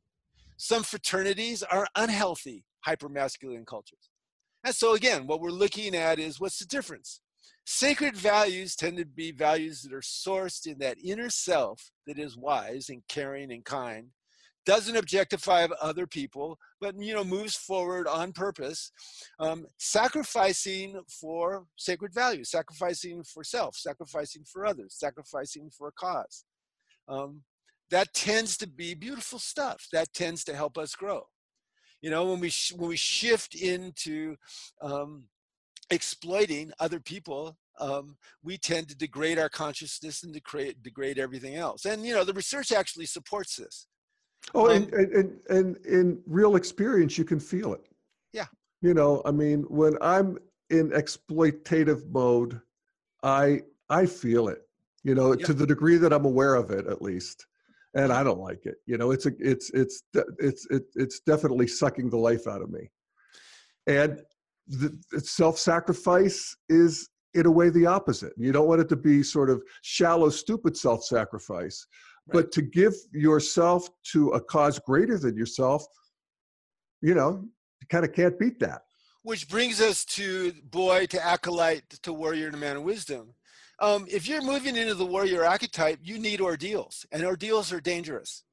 [0.59, 4.11] Some fraternities are unhealthy hypermasculine cultures.
[4.65, 7.21] And so again, what we're looking at is what's the difference?
[7.65, 12.37] Sacred values tend to be values that are sourced in that inner self that is
[12.37, 14.09] wise and caring and kind,
[14.67, 18.91] doesn't objectify other people, but you know moves forward on purpose,
[19.39, 26.45] um, sacrificing for sacred values, sacrificing for self, sacrificing for others, sacrificing for a cause.
[27.09, 27.43] Um,
[27.91, 29.87] that tends to be beautiful stuff.
[29.93, 31.23] That tends to help us grow.
[32.03, 34.37] You know, when we sh- when we shift into
[34.81, 35.25] um,
[35.91, 41.85] exploiting other people, um, we tend to degrade our consciousness and degrade degrade everything else.
[41.87, 43.87] And you know, the research actually supports this.
[44.55, 47.87] Oh, um, and, and and in real experience, you can feel it.
[48.33, 48.47] Yeah.
[48.81, 50.39] You know, I mean, when I'm
[50.71, 52.61] in exploitative mode,
[53.25, 54.63] I I feel it.
[55.03, 57.47] You know, to the degree that I'm aware of it, at least
[57.99, 58.77] and I don't like it.
[58.87, 60.05] You know, it's a, it's, it's,
[60.39, 62.91] it's, it's definitely sucking the life out of me.
[63.89, 64.21] And
[64.69, 68.33] the, self-sacrifice is in a way the opposite.
[68.37, 71.87] You don't want it to be sort of shallow, stupid self-sacrifice,
[72.29, 72.33] right.
[72.33, 75.85] but to give yourself to a cause greater than yourself,
[77.03, 77.43] you know,
[77.81, 78.83] you kind of can't beat that.
[79.23, 83.35] Which brings us to boy, to acolyte, to warrior, to man of wisdom
[83.81, 88.45] um, if you're moving into the warrior archetype, you need ordeals, and ordeals are dangerous.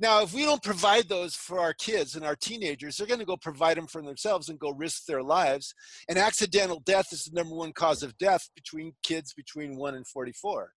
[0.00, 3.26] Now, if we don't provide those for our kids and our teenagers, they're going to
[3.26, 5.72] go provide them for themselves and go risk their lives.
[6.08, 10.06] And accidental death is the number one cause of death between kids between 1 and
[10.06, 10.72] 44.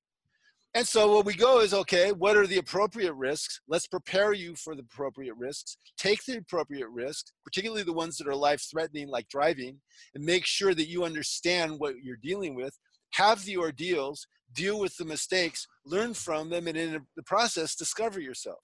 [0.76, 3.62] And so what we go is okay, what are the appropriate risks?
[3.68, 5.78] Let's prepare you for the appropriate risks.
[5.98, 9.80] Take the appropriate risks, particularly the ones that are life threatening, like driving,
[10.14, 12.78] and make sure that you understand what you're dealing with
[13.14, 18.20] have the ordeals, deal with the mistakes, learn from them, and in the process, discover
[18.20, 18.60] yourself.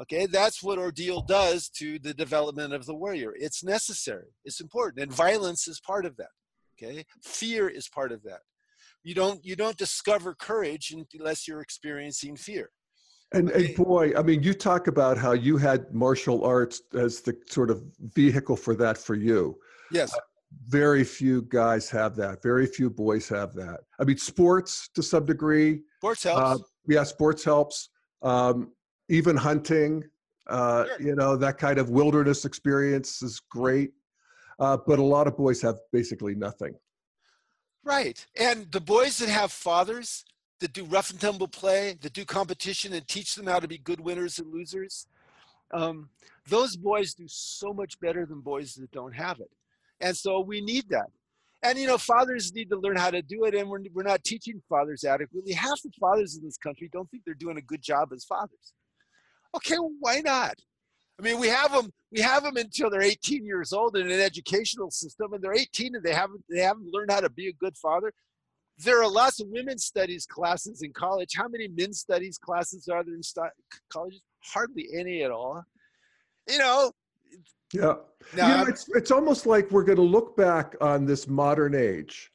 [0.00, 3.32] Okay, that's what ordeal does to the development of the warrior.
[3.38, 6.30] It's necessary, it's important, and violence is part of that.
[6.76, 8.40] Okay, fear is part of that.
[9.04, 12.70] You don't you don't discover courage unless you're experiencing fear.
[13.32, 13.66] And, okay.
[13.66, 17.70] and boy, I mean, you talk about how you had martial arts as the sort
[17.70, 17.82] of
[18.14, 19.58] vehicle for that for you.
[19.90, 20.12] Yes.
[20.54, 22.42] Uh, very few guys have that.
[22.42, 23.80] Very few boys have that.
[23.98, 25.82] I mean, sports to some degree.
[25.98, 26.40] Sports helps.
[26.40, 27.90] Uh, yeah, sports helps.
[28.22, 28.72] Um,
[29.08, 30.04] even hunting,
[30.48, 31.00] uh, sure.
[31.00, 33.92] you know, that kind of wilderness experience is great.
[34.58, 36.74] Uh, but a lot of boys have basically nothing.
[37.82, 38.24] Right.
[38.36, 40.24] And the boys that have fathers
[40.60, 43.78] that do rough and tumble play, that do competition and teach them how to be
[43.78, 45.06] good winners and losers,
[45.72, 46.08] um,
[46.48, 49.50] those boys do so much better than boys that don't have it.
[50.04, 51.06] And so we need that.
[51.62, 54.22] And you know, fathers need to learn how to do it, and we're, we're not
[54.22, 55.54] teaching fathers adequately.
[55.54, 58.74] Half the fathers in this country don't think they're doing a good job as fathers.
[59.56, 60.56] Okay, well, why not?
[61.18, 61.90] I mean, we have them.
[62.12, 65.94] We have them until they're 18 years old in an educational system, and they're 18
[65.94, 68.12] and they haven't they haven't learned how to be a good father.
[68.76, 71.30] There are lots of women's studies classes in college.
[71.34, 73.52] How many men's studies classes are there in st-
[73.90, 74.20] colleges?
[74.42, 75.62] Hardly any at all.
[76.50, 76.92] You know,
[77.74, 77.94] yeah.
[78.36, 81.74] No, you know, it's it's almost like we're going to look back on this modern
[81.74, 82.30] age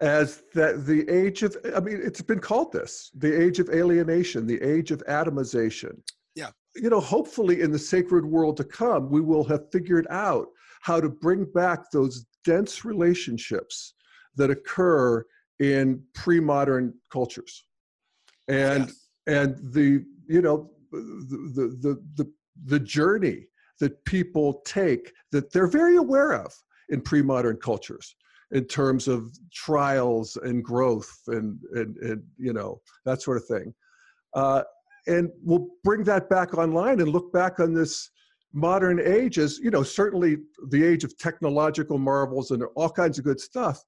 [0.00, 4.46] as that the age of I mean it's been called this, the age of alienation,
[4.46, 6.00] the age of atomization.
[6.34, 6.50] Yeah.
[6.76, 10.46] You know, hopefully in the sacred world to come, we will have figured out
[10.80, 13.94] how to bring back those dense relationships
[14.36, 15.24] that occur
[15.58, 17.64] in pre-modern cultures.
[18.46, 19.08] And yes.
[19.26, 22.32] and the you know the the the the,
[22.66, 23.46] the journey
[23.80, 26.52] that people take that they're very aware of
[26.88, 28.16] in pre-modern cultures
[28.50, 33.74] in terms of trials and growth and and, and you know that sort of thing.
[34.34, 34.62] Uh,
[35.06, 38.10] and we'll bring that back online and look back on this
[38.52, 40.38] modern age as you know certainly
[40.70, 43.82] the age of technological marvels and all kinds of good stuff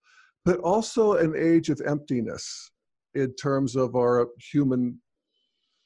[0.45, 2.71] but also an age of emptiness
[3.15, 4.99] in terms of our human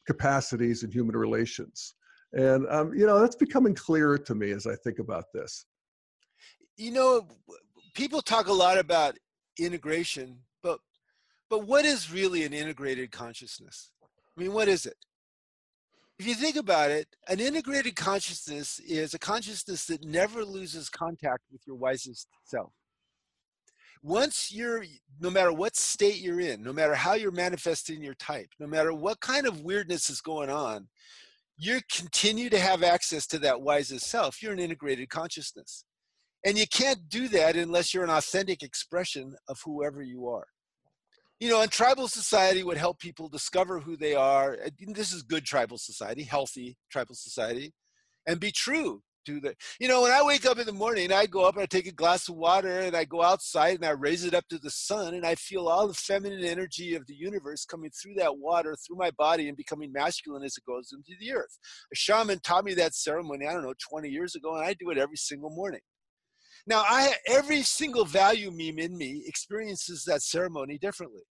[0.06, 1.94] capacities and human relations
[2.34, 5.66] and um, you know that's becoming clearer to me as i think about this.
[6.76, 7.28] You know
[7.94, 9.16] people talk a lot about
[9.58, 10.80] integration but
[11.48, 13.92] but what is really an integrated consciousness?
[14.02, 14.96] I mean what is it?
[16.18, 21.42] If you think about it, an integrated consciousness is a consciousness that never loses contact
[21.50, 22.72] with your wisest self.
[24.00, 24.84] Once you're,
[25.18, 28.92] no matter what state you're in, no matter how you're manifesting your type, no matter
[28.92, 30.86] what kind of weirdness is going on,
[31.56, 34.42] you continue to have access to that wisest self.
[34.42, 35.84] You're an integrated consciousness.
[36.44, 40.46] And you can't do that unless you're an authentic expression of whoever you are
[41.40, 44.56] you know, and tribal society would help people discover who they are.
[44.80, 47.74] This is good tribal society, healthy tribal society,
[48.26, 49.54] and be true to the.
[49.80, 51.86] You know, when I wake up in the morning, I go up and I take
[51.86, 54.70] a glass of water and I go outside and I raise it up to the
[54.70, 58.76] sun and I feel all the feminine energy of the universe coming through that water,
[58.76, 61.58] through my body, and becoming masculine as it goes into the earth.
[61.92, 64.90] A shaman taught me that ceremony, I don't know, 20 years ago, and I do
[64.90, 65.80] it every single morning.
[66.66, 71.22] Now, I every single value meme in me experiences that ceremony differently.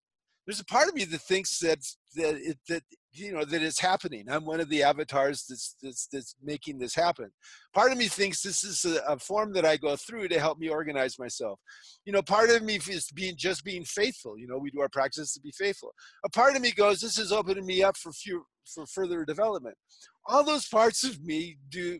[0.45, 1.79] There's a part of me that thinks that
[2.15, 2.83] that it, that
[3.13, 4.25] you know that it's happening.
[4.29, 7.31] I'm one of the avatars that's that's, that's making this happen.
[7.73, 10.57] Part of me thinks this is a, a form that I go through to help
[10.57, 11.59] me organize myself.
[12.05, 14.37] You know, part of me is being just being faithful.
[14.37, 15.93] You know, we do our practice to be faithful.
[16.25, 19.77] A part of me goes, this is opening me up for few for further development.
[20.25, 21.99] All those parts of me do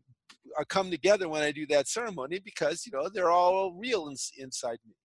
[0.60, 4.16] uh, come together when I do that ceremony because you know they're all real in,
[4.38, 4.96] inside me.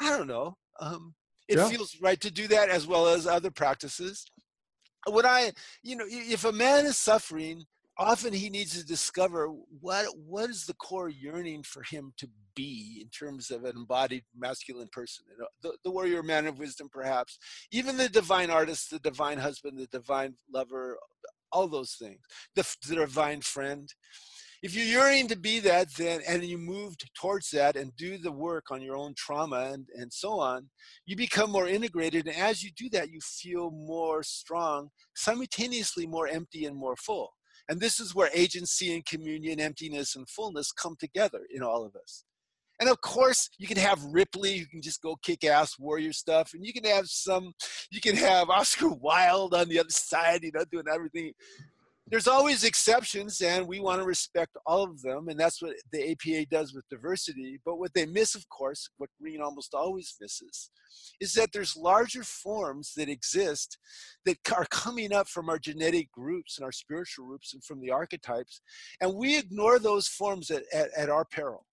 [0.00, 0.56] I don't know.
[0.80, 1.14] Um,
[1.50, 1.68] it yeah.
[1.68, 4.24] feels right to do that as well as other practices.
[5.08, 7.64] When I, you know, if a man is suffering,
[7.98, 9.48] often he needs to discover
[9.80, 14.24] what what is the core yearning for him to be in terms of an embodied
[14.34, 15.24] masculine person
[15.62, 17.38] the, the warrior man of wisdom perhaps
[17.70, 20.96] even the divine artist the divine husband the divine lover
[21.52, 22.20] all those things
[22.54, 23.92] the, the divine friend
[24.62, 28.32] if you're yearning to be that then and you move towards that and do the
[28.32, 30.68] work on your own trauma and, and so on
[31.06, 34.90] you become more integrated and as you do that you feel more strong
[35.20, 37.30] simultaneously more empty and more full.
[37.68, 41.94] And this is where agency and communion emptiness and fullness come together in all of
[41.94, 42.24] us.
[42.80, 46.54] And of course, you can have Ripley, you can just go kick ass warrior stuff,
[46.54, 47.52] and you can have some,
[47.90, 51.32] you can have Oscar Wilde on the other side, you know, doing everything
[52.10, 56.10] there's always exceptions and we want to respect all of them and that's what the
[56.10, 57.60] apa does with diversity.
[57.64, 60.70] But what they miss of course what green almost always misses
[61.20, 63.78] is that there's larger forms that exist
[64.26, 67.90] that are coming up from our genetic groups and our spiritual groups and from the
[67.90, 68.60] archetypes
[69.00, 71.64] and we ignore those forms at, at, at our peril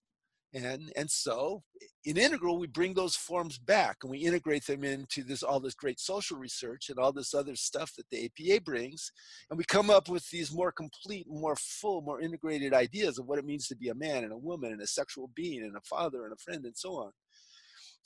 [0.53, 1.61] and and so
[2.05, 5.73] in integral we bring those forms back and we integrate them into this all this
[5.73, 9.11] great social research and all this other stuff that the apa brings
[9.49, 13.39] and we come up with these more complete more full more integrated ideas of what
[13.39, 15.81] it means to be a man and a woman and a sexual being and a
[15.81, 17.11] father and a friend and so on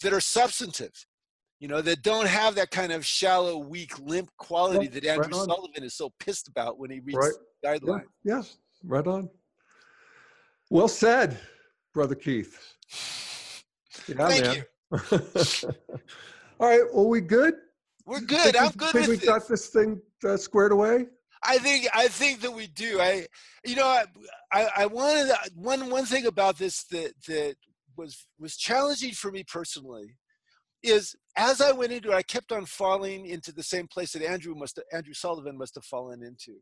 [0.02, 0.94] that are substantive
[1.60, 5.48] you know that don't have that kind of shallow weak limp quality that andrew right
[5.48, 7.18] sullivan is so pissed about when he reads
[7.64, 7.80] right.
[7.80, 8.02] guidelines.
[8.24, 8.44] yeah, yeah
[8.84, 9.30] right on.
[10.72, 11.40] Well said
[11.94, 12.58] Brother Keith.
[14.08, 14.56] Yeah, Thank man.
[14.56, 14.64] you.
[16.60, 16.82] All right.
[16.94, 17.56] Well, we good?
[18.06, 18.56] We're good.
[18.56, 18.92] I'm good.
[18.92, 19.26] Think we this.
[19.26, 21.08] got this thing uh, squared away.
[21.44, 23.00] I think I think that we do.
[23.00, 23.26] I,
[23.66, 24.06] you know, I
[24.52, 27.56] I, I wanted one one thing about this that that
[27.98, 30.18] was was challenging for me personally
[30.84, 34.24] is as I went into it, I kept on falling into the same place that
[34.24, 36.58] Andrew must Andrew Sullivan must have fallen into.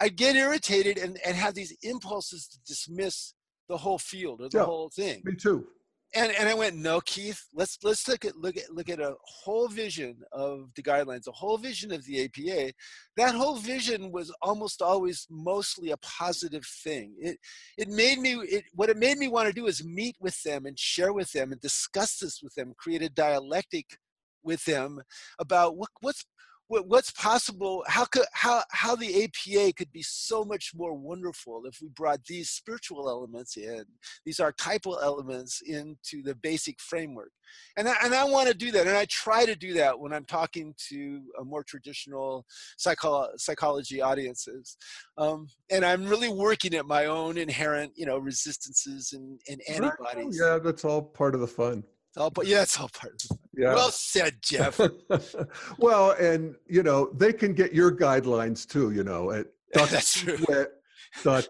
[0.00, 3.34] I'd get irritated and, and have these impulses to dismiss
[3.68, 5.22] the whole field or the yeah, whole thing.
[5.24, 5.66] Me too.
[6.14, 9.14] And and I went, no, Keith, let's let's look at look at look at a
[9.22, 12.72] whole vision of the guidelines, a whole vision of the APA.
[13.16, 17.16] That whole vision was almost always mostly a positive thing.
[17.18, 17.38] It
[17.76, 20.64] it made me it what it made me want to do is meet with them
[20.64, 23.98] and share with them and discuss this with them, create a dialectic
[24.44, 25.00] with them
[25.40, 26.35] about what what's what,
[26.68, 31.78] what's possible how could how how the apa could be so much more wonderful if
[31.80, 33.84] we brought these spiritual elements in
[34.24, 37.30] these archetypal elements into the basic framework?
[37.76, 40.12] And I, and I want to do that and i try to do that when
[40.12, 42.44] i'm talking to a more traditional
[42.76, 44.76] psycho- psychology audiences.
[45.18, 50.38] Um, and i'm really working at my own inherent you know resistances and, and antibodies.
[50.40, 51.84] yeah that's all part of the fun
[52.16, 53.38] all, but yeah, it's all part of it.
[53.56, 53.74] Yeah.
[53.74, 54.80] Well said, Jeff.
[55.78, 60.38] well, and you know, they can get your guidelines too, you know, at That's true.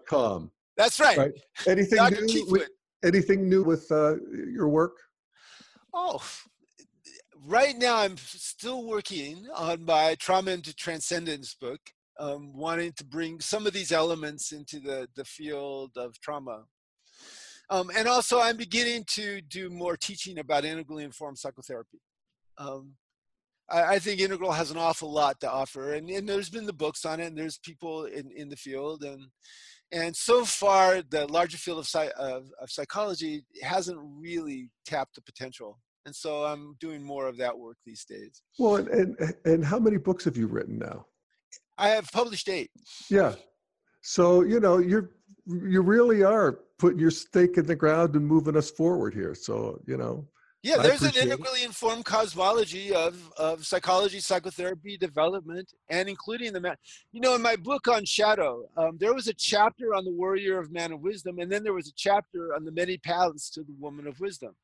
[0.07, 0.51] com.
[0.75, 1.17] That's right.
[1.17, 1.31] right?
[1.67, 2.21] Anything Dr.
[2.21, 2.69] new with,
[3.03, 4.15] anything new with uh,
[4.51, 4.97] your work?
[5.93, 6.21] Oh,
[7.45, 11.79] right now I'm still working on my trauma into transcendence book,
[12.19, 16.63] um, wanting to bring some of these elements into the, the field of trauma.
[17.69, 21.99] Um, and also, I'm beginning to do more teaching about integrally informed psychotherapy.
[22.57, 22.93] Um,
[23.69, 26.73] I, I, think Integral has an awful lot to offer, and, and there's been the
[26.73, 29.27] books on it, and there's people in, in the field, and
[29.91, 35.79] and so far the larger field of, of, of psychology hasn't really tapped the potential
[36.07, 38.41] and so i'm doing more of that work these days.
[38.57, 38.87] Well and,
[39.19, 41.05] and and how many books have you written now?
[41.77, 42.71] I have published eight.
[43.09, 43.35] Yeah.
[44.01, 45.11] So you know you're
[45.47, 49.33] you really are putting your stake in the ground and moving us forward here.
[49.33, 50.27] So you know
[50.63, 56.75] yeah there's an integrally informed cosmology of of psychology psychotherapy development and including the man
[57.11, 60.57] you know in my book on shadow um, there was a chapter on the warrior
[60.57, 63.61] of man of wisdom and then there was a chapter on the many paths to
[63.61, 64.55] the woman of wisdom.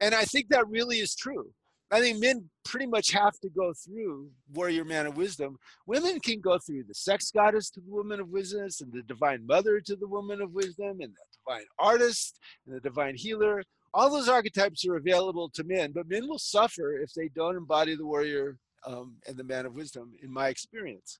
[0.00, 1.50] And i think that really is true
[1.90, 5.56] I think men pretty much have to go through warrior man of wisdom.
[5.86, 9.46] Women can go through the sex goddess to the woman of wisdom, and the divine
[9.46, 13.62] mother to the woman of wisdom, and the divine artist, and the divine healer.
[13.94, 17.94] All those archetypes are available to men, but men will suffer if they don't embody
[17.94, 21.18] the warrior um, and the man of wisdom, in my experience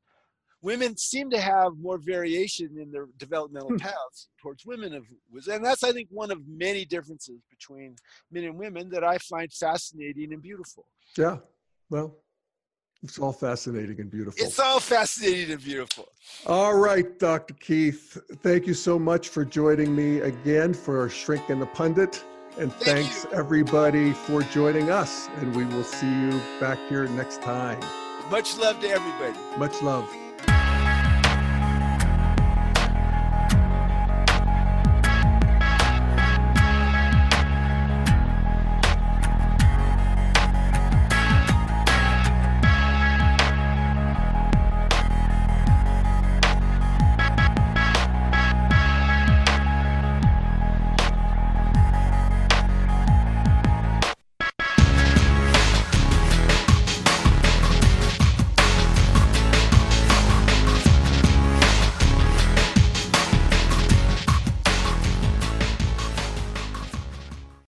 [0.67, 3.77] women seem to have more variation in their developmental Hmm.
[3.77, 5.05] paths towards women of.
[5.55, 7.95] And that's, I think, one of many differences between
[8.33, 10.85] men and women that I find fascinating and beautiful.
[11.17, 11.37] Yeah.
[11.89, 12.09] Well,
[13.05, 14.45] it's all fascinating and beautiful.
[14.45, 16.09] It's all fascinating and beautiful.
[16.47, 17.55] All right, Dr.
[17.55, 18.19] Keith.
[18.43, 22.25] Thank you so much for joining me again for Shrink and the Pundit.
[22.59, 23.31] And Thank thanks you.
[23.43, 25.29] everybody for joining us.
[25.39, 27.79] And we will see you back here next time.
[28.31, 29.39] Much love to everybody.
[29.59, 30.09] Much love.